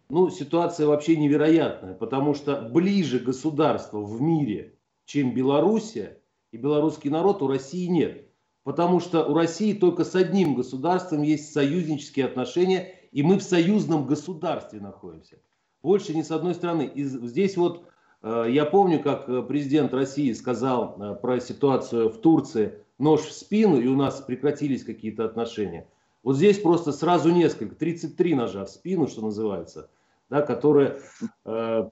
ну, 0.09 0.29
ситуация 0.29 0.87
вообще 0.87 1.15
невероятная, 1.15 1.93
потому 1.93 2.33
что 2.33 2.61
ближе 2.61 3.19
государства 3.19 3.99
в 4.01 4.21
мире, 4.21 4.75
чем 5.05 5.33
Белоруссия 5.33 6.19
и 6.51 6.57
белорусский 6.57 7.09
народ, 7.09 7.41
у 7.41 7.47
России 7.47 7.87
нет. 7.87 8.27
Потому 8.63 8.99
что 8.99 9.23
у 9.25 9.33
России 9.33 9.71
только 9.71 10.03
с 10.03 10.15
одним 10.15 10.55
государством 10.55 11.21
есть 11.21 11.53
союзнические 11.53 12.25
отношения, 12.25 12.93
и 13.13 13.23
мы 13.23 13.39
в 13.39 13.43
союзном 13.43 14.05
государстве 14.05 14.81
находимся. 14.81 15.39
Больше 15.81 16.13
ни 16.13 16.23
с 16.23 16.31
одной 16.31 16.55
стороны. 16.55 16.91
И 16.93 17.05
здесь 17.05 17.55
вот 17.55 17.85
э, 18.21 18.47
я 18.49 18.65
помню, 18.65 19.01
как 19.01 19.29
э, 19.29 19.41
президент 19.43 19.93
России 19.93 20.33
сказал 20.33 20.97
э, 20.99 21.15
про 21.15 21.39
ситуацию 21.39 22.09
в 22.09 22.17
Турции 22.17 22.73
нож 22.99 23.21
в 23.21 23.31
спину, 23.31 23.79
и 23.79 23.87
у 23.87 23.95
нас 23.95 24.19
прекратились 24.19 24.83
какие-то 24.83 25.23
отношения. 25.23 25.87
Вот 26.27 26.35
здесь 26.35 26.59
просто 26.59 26.91
сразу 26.91 27.31
несколько, 27.31 27.73
33 27.73 28.35
ножа 28.35 28.65
в 28.65 28.69
спину, 28.69 29.07
что 29.07 29.21
называется, 29.21 29.89
да, 30.29 30.41
которые 30.41 30.99
э, 31.45 31.89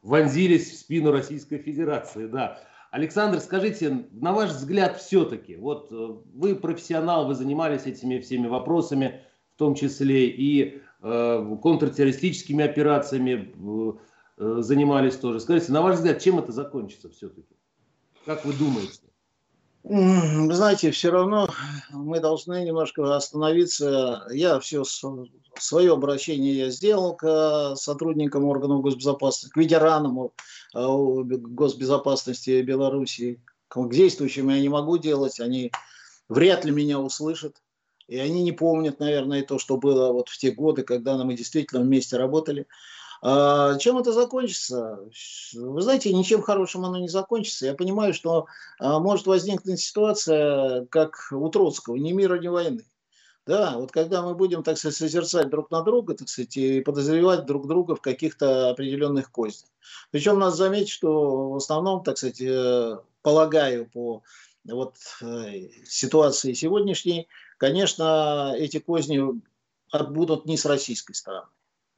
вонзились 0.00 0.70
в 0.70 0.78
спину 0.78 1.10
Российской 1.10 1.58
Федерации. 1.58 2.26
Да. 2.26 2.58
Александр, 2.90 3.38
скажите, 3.38 4.08
на 4.12 4.32
ваш 4.32 4.52
взгляд 4.52 4.96
все-таки, 4.96 5.56
вот 5.56 5.92
э, 5.92 6.08
вы 6.32 6.56
профессионал, 6.56 7.26
вы 7.26 7.34
занимались 7.34 7.84
этими 7.84 8.18
всеми 8.18 8.46
вопросами, 8.46 9.20
в 9.54 9.58
том 9.58 9.74
числе 9.74 10.30
и 10.30 10.80
э, 11.02 11.56
контртеррористическими 11.62 12.64
операциями 12.64 13.52
э, 13.54 13.92
э 14.38 14.62
занимались 14.62 15.16
тоже. 15.16 15.38
Скажите, 15.38 15.70
на 15.72 15.82
ваш 15.82 15.96
взгляд, 15.96 16.22
чем 16.22 16.38
это 16.38 16.50
закончится 16.50 17.10
все-таки? 17.10 17.54
Как 18.24 18.42
вы 18.46 18.54
думаете? 18.54 19.05
Знаете, 19.88 20.90
все 20.90 21.10
равно 21.10 21.48
мы 21.92 22.18
должны 22.18 22.64
немножко 22.64 23.14
остановиться. 23.14 24.26
Я 24.32 24.58
все 24.58 24.82
свое 25.58 25.92
обращение 25.92 26.56
я 26.56 26.70
сделал 26.70 27.14
к 27.14 27.76
сотрудникам 27.76 28.44
органов 28.46 28.82
госбезопасности, 28.82 29.52
к 29.52 29.56
ветеранам 29.56 30.18
э, 30.24 30.28
госбезопасности 30.74 32.62
Беларуси. 32.62 33.40
К 33.68 33.88
действующим 33.88 34.48
я 34.48 34.60
не 34.60 34.68
могу 34.68 34.98
делать, 34.98 35.38
они 35.38 35.70
вряд 36.28 36.64
ли 36.64 36.72
меня 36.72 36.98
услышат. 36.98 37.62
И 38.08 38.18
они 38.18 38.42
не 38.42 38.52
помнят, 38.52 38.98
наверное, 38.98 39.44
то, 39.44 39.60
что 39.60 39.76
было 39.76 40.12
вот 40.12 40.28
в 40.28 40.38
те 40.38 40.50
годы, 40.50 40.82
когда 40.82 41.22
мы 41.22 41.36
действительно 41.36 41.82
вместе 41.82 42.16
работали. 42.16 42.66
А, 43.22 43.76
чем 43.78 43.98
это 43.98 44.12
закончится? 44.12 45.00
Вы 45.54 45.82
знаете, 45.82 46.12
ничем 46.12 46.42
хорошим 46.42 46.84
оно 46.84 46.98
не 46.98 47.08
закончится. 47.08 47.66
Я 47.66 47.74
понимаю, 47.74 48.14
что 48.14 48.46
а, 48.78 48.98
может 48.98 49.26
возникнуть 49.26 49.80
ситуация, 49.80 50.86
как 50.86 51.28
у 51.32 51.48
Троцкого, 51.48 51.96
ни 51.96 52.12
мира, 52.12 52.38
ни 52.38 52.48
войны. 52.48 52.84
Да, 53.46 53.78
вот 53.78 53.92
когда 53.92 54.22
мы 54.22 54.34
будем, 54.34 54.64
так 54.64 54.76
сказать, 54.76 54.96
созерцать 54.96 55.50
друг 55.50 55.70
на 55.70 55.82
друга, 55.82 56.14
так 56.14 56.28
сказать, 56.28 56.56
и 56.56 56.80
подозревать 56.80 57.46
друг 57.46 57.68
друга 57.68 57.94
в 57.94 58.00
каких-то 58.00 58.70
определенных 58.70 59.30
кознях. 59.30 59.70
Причем 60.10 60.40
надо 60.40 60.56
заметить, 60.56 60.90
что 60.90 61.50
в 61.50 61.56
основном, 61.56 62.02
так 62.02 62.18
сказать, 62.18 62.40
э, 62.40 62.98
полагаю 63.22 63.88
по 63.88 64.22
вот 64.64 64.96
э, 65.22 65.68
ситуации 65.84 66.54
сегодняшней, 66.54 67.28
конечно, 67.56 68.52
эти 68.56 68.80
козни 68.80 69.22
будут 69.92 70.46
не 70.46 70.56
с 70.56 70.66
российской 70.66 71.14
стороны. 71.14 71.46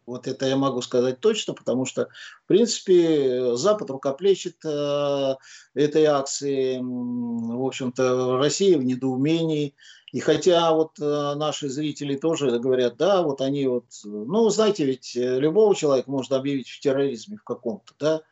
Вот 0.08 0.26
это 0.26 0.46
я 0.46 0.56
могу 0.56 0.80
сказать 0.80 1.20
точно, 1.20 1.52
потому 1.52 1.84
что, 1.84 2.08
в 2.44 2.48
принципе, 2.48 3.54
Запад 3.56 3.90
рукоплещет 3.90 4.56
э, 4.64 5.34
этой 5.74 6.04
акции. 6.06 6.78
В 6.80 7.66
общем-то, 7.66 8.38
Россия 8.38 8.78
в 8.78 8.84
недоумении. 8.84 9.74
И 10.12 10.20
хотя 10.20 10.72
вот 10.72 10.98
э, 10.98 11.34
наши 11.36 11.68
зрители 11.68 12.16
тоже 12.16 12.58
говорят, 12.58 12.96
да, 12.96 13.22
вот 13.22 13.42
они 13.42 13.66
вот, 13.66 13.84
ну, 14.04 14.48
знаете, 14.48 14.86
ведь 14.86 15.12
любого 15.14 15.74
человека 15.74 16.10
можно 16.10 16.36
объявить 16.38 16.70
в 16.70 16.80
терроризме 16.80 17.36
в 17.36 17.44
каком-то, 17.44 17.92
да, 18.00 18.22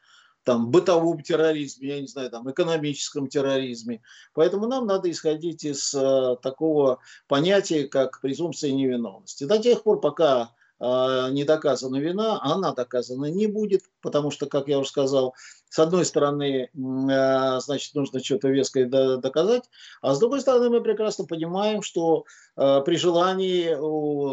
там, 0.45 0.71
бытовом 0.71 1.23
терроризме, 1.23 1.89
я 1.89 2.01
не 2.01 2.07
знаю, 2.07 2.31
там, 2.31 2.51
экономическом 2.51 3.27
терроризме. 3.27 4.01
Поэтому 4.33 4.67
нам 4.67 4.87
надо 4.87 5.11
исходить 5.11 5.65
из 5.65 5.93
э, 5.93 6.37
такого 6.41 7.01
понятия, 7.29 7.87
как 7.89 8.21
презумпция 8.23 8.73
невиновности. 8.73 9.45
До 9.45 9.59
тех 9.59 9.83
пор, 9.83 10.01
пока 10.01 10.53
не 10.79 11.45
доказана 11.45 11.97
вина, 11.97 12.39
она 12.43 12.73
доказана 12.73 13.27
не 13.27 13.47
будет, 13.47 13.83
потому 14.03 14.31
что, 14.31 14.47
как 14.47 14.69
я 14.69 14.79
уже 14.79 14.91
сказал, 14.91 15.35
с 15.69 15.79
одной 15.79 16.05
стороны, 16.05 16.71
а, 17.11 17.61
значит, 17.61 17.95
нужно 17.95 18.23
что-то 18.23 18.49
веское 18.49 18.87
доказать, 18.87 19.65
а 20.03 20.15
с 20.15 20.19
другой 20.19 20.41
стороны, 20.41 20.71
мы 20.71 20.83
прекрасно 20.83 21.25
понимаем, 21.25 21.83
что 21.83 22.25
а, 22.57 22.81
при 22.81 22.97
желании, 22.97 23.75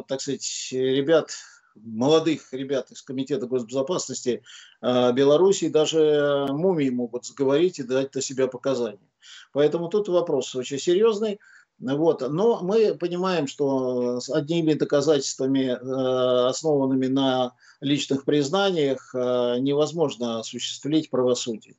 так 0.08 0.22
сказать, 0.22 0.70
ребят, 0.72 1.32
молодых 1.76 2.54
ребят 2.54 2.92
из 2.92 3.02
Комитета 3.02 3.48
госбезопасности 3.48 4.44
Беларуси 4.82 5.70
даже 5.70 6.46
мумии 6.50 6.90
могут 6.92 7.26
заговорить 7.26 7.80
и 7.80 7.84
дать 7.84 8.16
о 8.16 8.22
себя 8.22 8.48
показания. 8.48 9.10
Поэтому 9.54 9.90
тут 9.90 10.08
вопрос 10.08 10.54
очень 10.56 10.78
серьезный. 10.78 11.40
Вот. 11.80 12.22
Но 12.22 12.62
мы 12.62 12.96
понимаем, 12.96 13.48
что 13.48 14.20
с 14.20 14.30
одними 14.30 14.74
доказательствами, 14.74 15.66
э, 15.66 16.48
основанными 16.48 17.08
на 17.08 17.54
личных 17.82 18.26
признаниях, 18.26 19.14
э, 19.14 19.58
невозможно 19.60 20.40
осуществить 20.40 21.10
правосудие. 21.10 21.76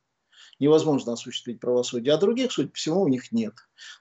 Невозможно 0.61 1.15
осуществить 1.15 1.59
правосудие, 1.59 2.15
а 2.15 2.19
других, 2.19 2.53
судя 2.53 2.69
по 2.69 2.75
всему, 2.77 3.03
у 3.03 3.09
них 3.09 3.33
нет. 3.33 3.55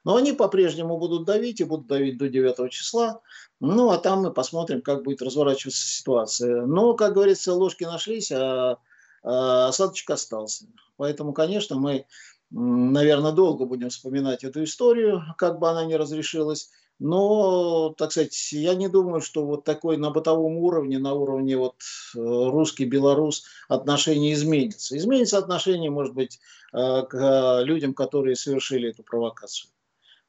Но 0.03 0.15
они 0.15 0.33
по-прежнему 0.33 0.99
будут 0.99 1.25
давить 1.25 1.61
и 1.61 1.63
будут 1.63 1.87
давить 1.87 2.17
до 2.17 2.29
9 2.29 2.69
числа. 2.69 3.21
Ну, 3.59 3.89
а 3.89 3.97
там 3.97 4.21
мы 4.21 4.31
посмотрим, 4.31 4.81
как 4.81 5.03
будет 5.03 5.21
разворачиваться 5.21 5.87
ситуация. 5.87 6.65
Но, 6.65 6.93
как 6.93 7.13
говорится, 7.13 7.53
ложки 7.53 7.85
нашлись, 7.85 8.31
а, 8.31 8.77
а 9.23 9.67
осадочек 9.69 10.11
остался. 10.11 10.65
Поэтому, 10.97 11.33
конечно, 11.33 11.77
мы 11.77 12.05
наверное, 12.53 13.31
долго 13.31 13.65
будем 13.65 13.89
вспоминать 13.89 14.43
эту 14.43 14.63
историю, 14.63 15.23
как 15.37 15.59
бы 15.59 15.69
она 15.69 15.85
ни 15.85 15.93
разрешилась. 15.93 16.69
Но, 16.99 17.93
так 17.97 18.11
сказать, 18.11 18.53
я 18.53 18.75
не 18.75 18.87
думаю, 18.87 19.19
что 19.19 19.45
вот 19.45 19.63
такой 19.63 19.97
на 19.97 20.11
бытовом 20.11 20.57
уровне, 20.57 20.99
на 20.99 21.13
уровне 21.13 21.57
вот 21.57 21.75
э, 22.15 22.19
русский-белорус 22.19 23.45
отношения 23.67 24.31
изменится. 24.33 24.95
Изменится 24.95 25.39
отношение, 25.39 25.89
может 25.89 26.13
быть, 26.13 26.39
э, 26.71 27.01
к 27.09 27.63
людям, 27.63 27.93
которые 27.93 28.35
совершили 28.35 28.91
эту 28.91 29.03
провокацию. 29.03 29.71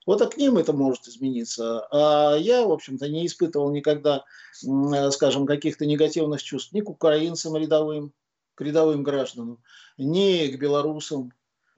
Вот 0.07 0.21
а 0.23 0.27
к 0.27 0.37
ним 0.37 0.57
это 0.57 0.73
может 0.73 1.07
измениться. 1.07 1.87
А 1.91 2.35
я, 2.37 2.67
в 2.67 2.73
общем-то, 2.73 3.09
не 3.09 3.27
испытывал 3.27 3.71
никогда, 3.71 4.25
э, 4.65 5.11
скажем, 5.11 5.47
каких-то 5.47 5.85
негативных 5.85 6.43
чувств 6.43 6.73
ни 6.73 6.81
к 6.81 6.89
украинцам 6.89 7.57
рядовым, 7.57 8.13
к 8.55 8.63
рядовым 8.63 9.03
гражданам, 9.03 9.59
ни 9.99 10.49
к 10.49 10.59
белорусам, 10.59 11.31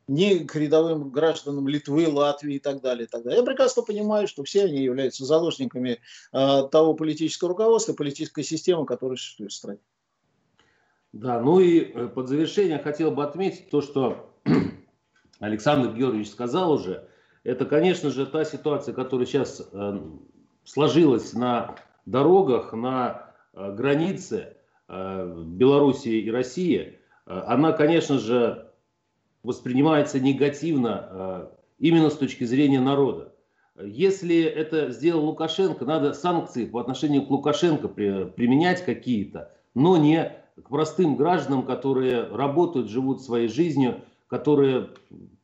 ни 0.09 0.45
к 0.45 0.55
рядовым 0.55 1.11
гражданам 1.11 1.69
Литвы, 1.69 2.09
Латвии 2.09 2.57
и 2.57 2.59
так 2.59 2.81
далее. 2.81 3.07
И 3.07 3.09
так 3.09 3.25
далее. 3.25 3.41
Я 3.41 3.45
прекрасно 3.45 3.83
понимаю, 3.83 4.29
что 4.29 4.45
все 4.45 4.65
они 4.65 4.83
являются 4.83 5.25
заложниками 5.25 5.99
э, 6.33 6.63
того 6.71 6.95
политического 6.95 7.51
руководства, 7.51 7.93
политической 7.93 8.45
системы, 8.45 8.87
которая 8.87 9.17
существует 9.17 9.53
в 9.53 9.55
стране. 9.55 9.81
Да, 11.13 11.41
ну 11.41 11.61
и 11.61 11.81
э, 11.81 12.09
под 12.09 12.29
завершение 12.29 12.79
хотел 12.79 13.11
бы 13.11 13.25
отметить 13.25 13.71
то, 13.71 13.81
что 13.81 14.35
Александр 15.41 15.93
Георгиевич 15.93 16.31
сказал 16.31 16.73
уже. 16.73 17.09
Это, 17.43 17.65
конечно 17.65 18.11
же, 18.11 18.27
та 18.27 18.45
ситуация, 18.45 18.95
которая 18.95 19.27
сейчас 19.27 19.67
э, 19.73 20.01
сложилась 20.65 21.33
на 21.33 21.77
дорогах, 22.05 22.73
на 22.73 23.33
э, 23.55 23.73
границе 23.73 24.57
э, 24.89 25.45
Белоруссии 25.47 26.21
и 26.21 26.31
России. 26.31 26.99
Э, 27.27 27.43
она, 27.47 27.73
конечно 27.73 28.19
же, 28.19 28.66
воспринимается 29.47 30.19
негативно 30.19 31.09
э, 31.09 31.47
именно 31.79 32.11
с 32.11 32.17
точки 32.17 32.43
зрения 32.43 32.81
народа. 32.81 33.33
Если 33.81 34.43
это 34.43 34.91
сделал 34.91 35.27
Лукашенко, 35.27 35.85
надо 35.85 36.15
санкции 36.15 36.65
по 36.65 36.81
отношению 36.81 37.25
к 37.25 37.31
Лукашенко 37.31 37.89
применять 37.89 38.85
какие-то, 38.85 39.53
но 39.75 39.97
не 39.97 40.33
к 40.61 40.69
простым 40.69 41.15
гражданам, 41.15 41.63
которые 41.63 42.27
работают, 42.27 42.91
живут 42.91 43.23
своей 43.23 43.49
жизнью, 43.49 44.01
которые, 44.27 44.89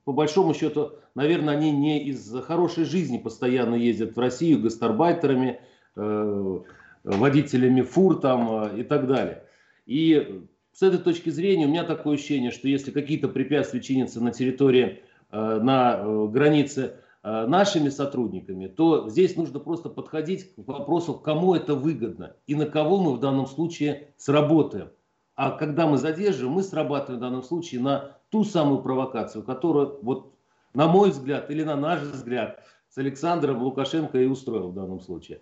по 0.05 0.13
большому 0.13 0.53
счету, 0.53 0.93
наверное, 1.15 1.55
они 1.55 1.71
не 1.71 2.03
из 2.03 2.35
хорошей 2.43 2.85
жизни 2.85 3.19
постоянно 3.19 3.77
ездят 3.77 4.17
в 4.17 4.19
Россию 4.19 4.63
гастарбайтерами, 4.63 5.61
э, 5.95 6.59
водителями 7.05 7.83
фур 7.83 8.19
там 8.21 8.65
э, 8.65 8.81
и 8.81 8.83
так 8.83 9.07
далее. 9.07 9.45
И 9.87 10.43
с 10.73 10.83
этой 10.83 10.99
точки 10.99 11.31
зрения 11.31 11.67
у 11.67 11.69
меня 11.69 11.85
такое 11.85 12.15
ощущение, 12.15 12.51
что 12.51 12.67
если 12.67 12.91
какие-то 12.91 13.29
препятствия 13.29 13.81
чинятся 13.81 14.23
на 14.23 14.33
территории, 14.33 15.03
э, 15.31 15.61
на 15.63 15.99
э, 15.99 16.27
границе 16.29 16.97
э, 17.23 17.47
нашими 17.47 17.91
сотрудниками, 17.91 18.69
то 18.69 19.09
здесь 19.09 19.37
нужно 19.37 19.61
просто 19.61 19.91
подходить 19.91 20.55
к 20.55 20.59
вопросу, 20.67 21.15
кому 21.15 21.55
это 21.55 21.75
выгодно 21.75 22.37
и 22.47 22.55
на 22.55 22.67
кого 22.67 22.99
мы 22.99 23.13
в 23.13 23.21
данном 23.21 23.47
случае 23.47 24.15
сработаем. 24.17 24.91
А 25.35 25.51
когда 25.51 25.87
мы 25.87 25.99
задерживаем, 25.99 26.55
мы 26.55 26.63
срабатываем 26.63 27.19
в 27.19 27.23
данном 27.23 27.43
случае 27.43 27.81
на 27.81 28.17
ту 28.31 28.45
самую 28.45 28.83
провокацию, 28.83 29.45
которая 29.45 29.89
вот 30.03 30.33
на 30.73 30.89
мой 30.89 31.11
взгляд 31.11 31.51
или 31.51 31.63
на 31.63 31.77
наш 31.77 32.01
взгляд, 32.01 32.65
с 32.89 32.99
Александром 32.99 33.63
Лукашенко 33.63 34.19
и 34.19 34.27
устроил 34.27 34.69
в 34.69 34.75
данном 34.75 35.01
случае. 35.01 35.41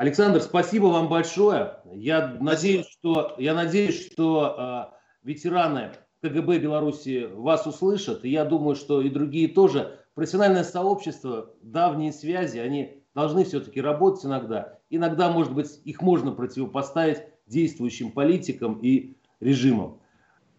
Александр, 0.00 0.40
спасибо 0.40 0.86
вам 0.86 1.10
большое. 1.10 1.74
Я 1.92 2.34
надеюсь, 2.40 2.88
что, 2.88 3.34
я 3.36 3.52
надеюсь, 3.52 4.10
что 4.10 4.90
э, 5.22 5.28
ветераны 5.28 5.90
КГБ 6.22 6.58
Беларуси 6.58 7.28
вас 7.30 7.66
услышат. 7.66 8.24
И 8.24 8.30
я 8.30 8.46
думаю, 8.46 8.76
что 8.76 9.02
и 9.02 9.10
другие 9.10 9.48
тоже. 9.48 9.98
Профессиональное 10.14 10.64
сообщество, 10.64 11.50
давние 11.60 12.14
связи, 12.14 12.56
они 12.56 13.04
должны 13.14 13.44
все-таки 13.44 13.82
работать 13.82 14.24
иногда. 14.24 14.78
Иногда, 14.88 15.30
может 15.30 15.52
быть, 15.52 15.82
их 15.84 16.00
можно 16.00 16.32
противопоставить 16.32 17.18
действующим 17.46 18.10
политикам 18.10 18.78
и 18.80 19.18
режимам. 19.38 20.00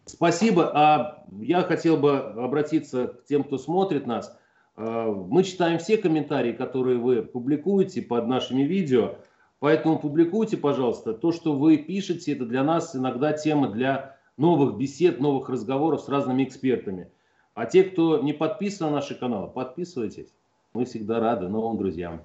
Спасибо. 0.05 0.71
А 0.75 1.25
я 1.39 1.63
хотел 1.63 1.97
бы 1.97 2.15
обратиться 2.19 3.07
к 3.07 3.25
тем, 3.25 3.43
кто 3.43 3.57
смотрит 3.57 4.05
нас. 4.05 4.37
А, 4.75 5.11
мы 5.11 5.43
читаем 5.43 5.79
все 5.79 5.97
комментарии, 5.97 6.51
которые 6.51 6.99
вы 6.99 7.23
публикуете 7.23 8.03
под 8.03 8.27
нашими 8.27 8.61
видео. 8.61 9.15
Поэтому 9.61 9.99
публикуйте, 9.99 10.57
пожалуйста, 10.57 11.13
то, 11.13 11.31
что 11.31 11.53
вы 11.53 11.77
пишете. 11.77 12.31
Это 12.31 12.47
для 12.47 12.63
нас 12.63 12.95
иногда 12.95 13.31
тема 13.31 13.69
для 13.69 14.17
новых 14.35 14.75
бесед, 14.75 15.19
новых 15.19 15.49
разговоров 15.49 16.01
с 16.01 16.09
разными 16.09 16.43
экспертами. 16.43 17.11
А 17.53 17.67
те, 17.67 17.83
кто 17.83 18.17
не 18.17 18.33
подписан 18.33 18.87
на 18.87 18.95
наши 18.95 19.13
каналы, 19.13 19.49
подписывайтесь. 19.49 20.33
Мы 20.73 20.85
всегда 20.85 21.19
рады 21.19 21.47
новым 21.47 21.77
друзьям. 21.77 22.23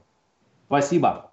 Спасибо. 0.65 1.31